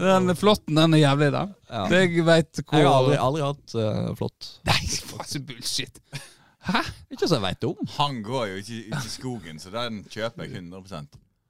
[0.05, 1.43] den flåtten, den er jævlig, da.
[1.73, 1.83] Ja.
[1.97, 4.41] Jeg vet hvor Jeg har aldri, aldri hatt uh, flått.
[4.71, 4.79] Nei,
[5.11, 5.99] faen så bullshit.
[7.11, 7.83] Ikke så jeg veit om.
[7.99, 10.95] Han går jo ikke ut i skogen, så den kjøper jeg 100 Det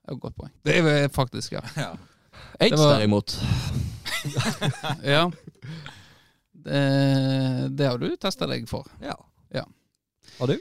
[0.08, 0.56] er et godt poeng.
[0.64, 1.64] Det er faktisk, ja.
[1.76, 1.92] ja.
[2.60, 3.34] Aids, var- derimot.
[5.14, 5.30] ja.
[6.52, 6.80] Det,
[7.76, 8.86] det har du testa deg for.
[9.02, 9.16] Ja.
[9.54, 9.64] Ja.
[10.38, 10.58] Har du?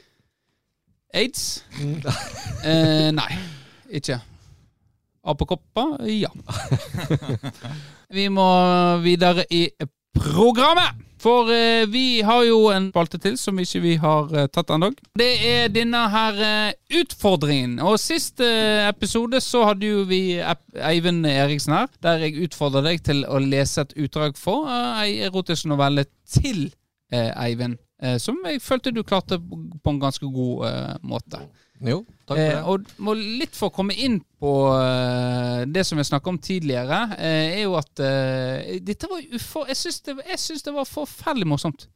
[1.14, 1.64] Aids?
[2.66, 3.30] eh, nei,
[3.88, 4.18] ikke.
[5.24, 6.02] Apekopper?
[6.10, 6.28] Ja.
[8.18, 8.48] vi må
[9.04, 9.68] videre i
[10.14, 11.00] programmet.
[11.24, 14.90] For eh, vi har jo en spalte til som ikke vi har eh, tatt ennå.
[15.16, 17.78] Det er denne her eh, utfordringen.
[17.80, 18.44] Og siste
[18.90, 20.36] episode så hadde jo vi
[20.84, 25.16] Eivind Eriksen her, der jeg utfordra deg til å lese et utdrag for eh, ei
[25.30, 26.66] erotisk novelle til
[27.12, 27.80] eh, Eivind.
[28.04, 31.40] Eh, som jeg følte du klarte på en ganske god eh, måte.
[31.84, 32.62] Jo, takk for Eh, det.
[32.64, 37.02] og må litt for å komme inn på eh, det som vi snakka om tidligere,
[37.18, 39.68] eh, er jo at eh, dette var ufor...
[39.68, 40.16] Jeg syns det,
[40.64, 41.88] det var forferdelig morsomt.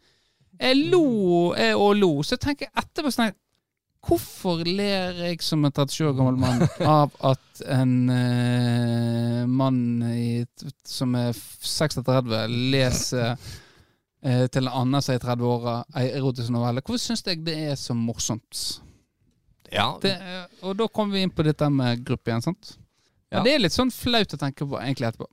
[0.59, 3.37] Jeg lo jeg, og lo, så jeg tenker etterpå sånn
[4.09, 10.45] Hvorfor ler jeg som en 37 år gammel mann av at en eh, mann i,
[10.87, 12.31] som er 36,
[12.73, 13.33] leser
[14.23, 16.85] eh, til en annen som er i 30-åra, ei erotisk novelle?
[16.87, 18.63] Hvorfor syns jeg det er så morsomt?
[19.73, 22.77] Ja, Det, eh, og da kommer vi inn på dette med gruppe igjen, sant?
[23.29, 23.43] Ja.
[23.45, 25.27] det er litt sånn flaut å tenke på egentlig etterpå.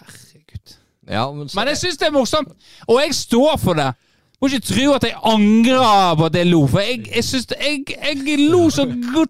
[0.00, 0.74] Herregud.
[1.06, 2.50] ja men, Men jeg syns det er morsomt,
[2.88, 3.92] og jeg står for det.
[4.38, 7.80] Må ikke tro at jeg angrer på at jeg lo, for jeg, jeg synes jeg,
[7.90, 8.84] jeg lo så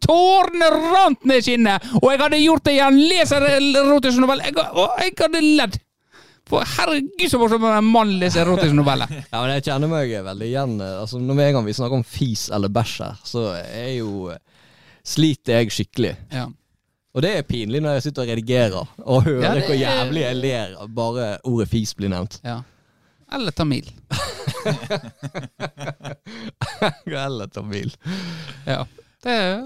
[0.05, 1.87] tårene rant ned kinnet.
[2.03, 2.99] Og jeg hadde gjort det igjen.
[3.09, 4.45] Leser erotisk novelle.
[4.51, 5.79] Jeg, og jeg hadde ledd.
[6.49, 9.05] For herregud, så morsomt en mann leser erotisk novelle.
[9.33, 10.79] ja, men jeg kjenner meg veldig igjen.
[10.81, 13.93] eh, Altså, når med en gang vi snakker om fis eller bæsj her, så er
[13.99, 14.33] jo
[15.09, 16.15] Sliter jeg skikkelig.
[16.33, 16.47] Ja.
[17.17, 20.23] Og det er pinlig når jeg sitter og redigerer og hører Ja, det hvor jævlig
[20.25, 22.41] jeg ler bare ordet fis blir nevnt.
[22.45, 22.59] ja.
[23.33, 23.89] Eller tamil.
[27.07, 27.93] Eller tamil.
[28.65, 28.85] Ja.
[29.25, 29.65] Det er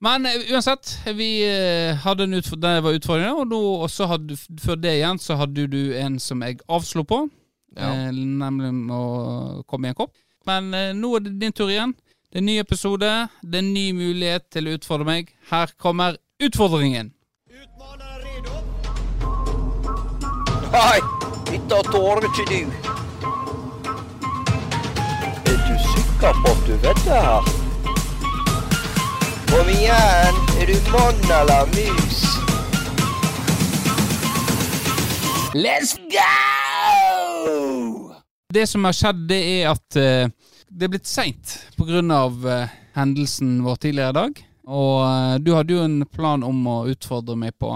[0.00, 4.36] Men eh, uansett, vi eh, hadde en utfordring, det var utfordringen, og nå, og hadde,
[4.62, 7.26] før det igjen så hadde du en som jeg avslo på,
[7.76, 7.90] Ja.
[8.08, 10.14] eh, nemlig å komme i en kopp.
[10.48, 11.92] Men eh, nå er det din tur igjen.
[12.30, 13.10] Det er en ny episode,
[13.42, 15.34] det er en ny mulighet til å utfordre meg.
[15.50, 17.12] Her kommer utfordringen.
[20.70, 20.98] Nei,
[21.50, 22.60] dette tåler ikke du.
[25.50, 27.59] Er du sikker på at du vet det her?
[29.50, 32.18] Kom igjen, er du mann eller mus?
[35.54, 38.12] Let's go!
[38.54, 40.30] Det som har skjedd, det er at eh,
[40.70, 41.98] det er blitt seint pga.
[41.98, 44.38] Uh, hendelsen vår tidligere i dag.
[44.70, 47.72] Og eh, du hadde jo en plan om å utfordre meg på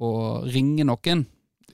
[0.00, 0.12] å
[0.48, 1.26] ringe noen.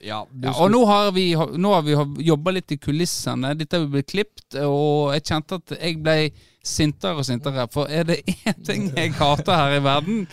[0.03, 1.95] Ja, Ja, og nå har vi, nå har vi
[2.27, 3.55] jobba litt i kulissene.
[3.55, 6.17] Dette har blitt klippet, og jeg kjente at jeg ble
[6.65, 7.67] sintere og sintere.
[7.73, 10.25] For er det én ting jeg hater her i verden,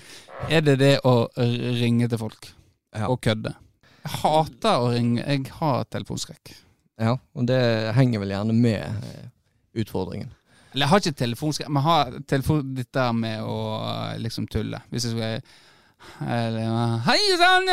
[0.51, 2.51] er det det å ringe til folk.
[2.93, 3.09] Ja.
[3.09, 3.55] Og kødde.
[4.03, 5.23] Jeg hater å ringe.
[5.23, 6.55] Jeg har telefonskrekk.
[7.03, 7.61] Ja, og det
[7.97, 9.27] henger vel gjerne med eh,
[9.81, 10.33] utfordringen.
[10.73, 14.83] Eller jeg har ikke telefonskrekk, men har telefon, ditt der med å eh, liksom tulle.
[14.93, 15.39] Hvis jeg skal
[16.19, 17.69] eller, Hei sann,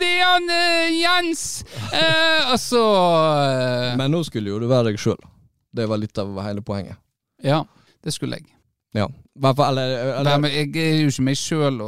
[0.00, 0.50] det er han
[0.92, 1.44] Jens!
[1.88, 2.82] Eh, og så
[3.48, 5.20] eh, Men nå skulle jo du være deg sjøl.
[5.72, 7.00] Det var litt av hele poenget.
[7.42, 7.62] Ja,
[8.04, 8.48] det skulle jeg.
[8.94, 9.06] Ja.
[9.40, 11.78] Hvert fall, eller, Nei, men jeg er jo ikke meg sjøl,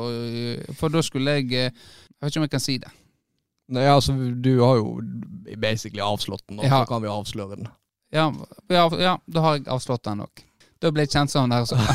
[0.78, 2.92] for da skulle jeg eh, Jeg vet ikke om jeg kan si det.
[3.74, 5.00] Nei, altså, du har jo
[5.60, 7.68] basically avslått den, og så kan vi avsløre den.
[8.14, 8.30] Ja,
[8.72, 10.44] ja, ja da har jeg avslått den òg.
[10.80, 11.78] Da ble jeg kjent som der så.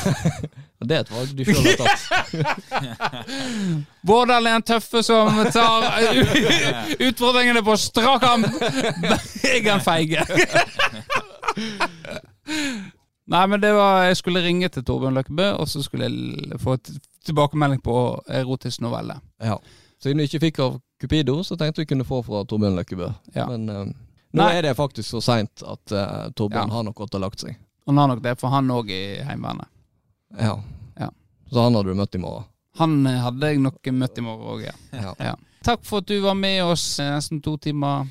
[0.79, 1.99] Det er et valg du sjøl har tatt.
[4.07, 5.89] Vårdal er en tøffe som tar
[7.09, 8.45] utfordringene på strak arm.
[9.43, 10.23] Jeg er en feige.
[13.29, 16.73] Nei, men det var Jeg skulle ringe til Torbjørn Løkkebø, og så skulle jeg få
[16.79, 16.89] et
[17.27, 19.19] tilbakemelding på erotisk novelle.
[19.43, 19.59] Ja.
[20.01, 23.09] Siden du ikke fikk av Cupido, så tenkte vi kunne få fra Torbjørn Løkkebø.
[23.35, 23.45] Ja.
[23.51, 24.51] Men uh, nå Nei.
[24.57, 26.75] er det faktisk så seint at uh, Torbjørn Ja.
[26.79, 27.57] har nok gått og lagt seg.
[27.89, 29.69] Han har nok det, for han òg i Heimevernet.
[30.37, 30.55] Ja.
[30.99, 31.09] Ja.
[31.49, 32.45] Så han hadde du møtt i morgen.
[32.77, 34.75] Han eh, hadde jeg nok møtt i morgen òg, ja.
[34.93, 35.13] Ja.
[35.31, 35.35] ja.
[35.65, 38.05] Takk for at du var med oss nesten to timer,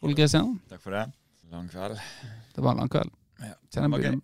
[0.00, 0.54] Ole Kristian.
[0.72, 1.04] Takk for det.
[1.52, 2.00] Lang kveld.
[2.56, 3.12] Det var en lang kveld.
[3.44, 3.54] Ja.
[3.72, 4.20] Kjenner jeg.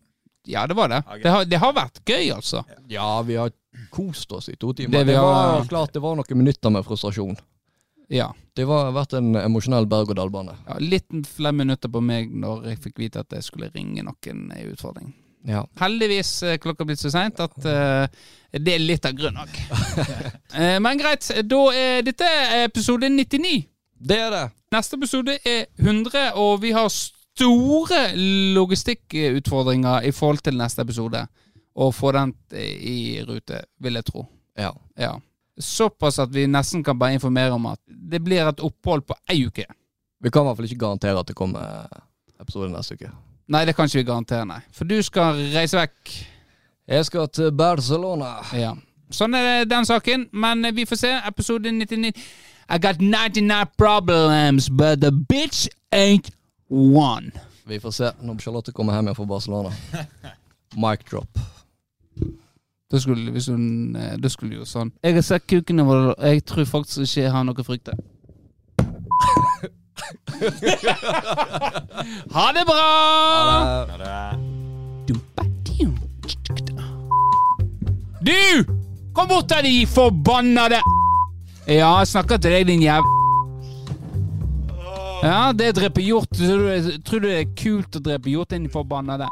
[0.46, 1.02] Ja, det var det.
[1.22, 2.62] Det har, det har vært gøy, altså.
[2.92, 3.50] Ja, vi har
[3.92, 5.00] kost oss i to timer.
[5.02, 7.36] Det Det, var har- klart det var noen minutter med frustrasjon.
[8.08, 8.28] Ja.
[8.54, 10.54] Det har vært en emosjonell berg-og-dal-bane.
[10.68, 14.52] ja litt flere minutter på meg når jeg fikk vite at jeg skulle ringe noen
[14.54, 15.12] i utfordring.
[15.46, 15.64] Ja.
[15.78, 18.06] Heldigvis er klokka blitt så seint at uh,
[18.52, 19.58] det er litt av grunnen òg.
[20.56, 22.24] Eh, men greit, da er dette
[22.64, 23.66] episode 99.
[23.98, 24.44] Det er det.
[24.72, 26.88] Neste episode er 100, og vi har
[27.36, 28.16] store
[28.56, 31.20] logistikkutfordringer i forhold til neste episode.
[31.76, 34.24] Å få den i rute, vil jeg tro.
[34.56, 34.72] Ja.
[34.96, 35.12] Ja.
[35.60, 39.42] Såpass at vi nesten kan bare informere om at det blir et opphold på ei
[39.44, 39.66] uke.
[40.24, 41.84] Vi kan i hvert fall ikke garantere at det kommer
[42.40, 43.12] episode neste uke.
[43.52, 44.62] Nei, det kan ikke vi garantere, nei.
[44.74, 46.16] For du skal reise vekk.
[46.88, 48.38] Jeg skal til Barcelona.
[48.56, 48.72] Ja.
[49.12, 51.12] Sånn er den saken, men vi får se.
[51.28, 52.14] Episode 99.
[52.66, 56.32] I got 99 problems, but the bitch ain't
[56.70, 57.30] one.
[57.66, 59.70] Vi får se når Charlotte kommer hjem igjen fra Barcelona.
[60.82, 61.38] Mic drop.
[62.92, 66.22] Da skulle, hvis hun, eh, da skulle jo sånn Jeg har sett kukene våre, og
[66.22, 67.92] jeg tror faktisk ikke jeg har noe å frykte.
[72.36, 72.86] ha det bra!
[73.90, 74.56] Ha det.
[78.26, 78.64] Du!
[79.14, 80.80] Kom bort her, de forbannede
[81.66, 83.06] Ja, jeg snakker til deg, din jæv...
[85.22, 86.30] Ja, det dreper hjort.
[86.36, 89.28] Tror du, tror du det er kult å drepe hjort, din forbannede?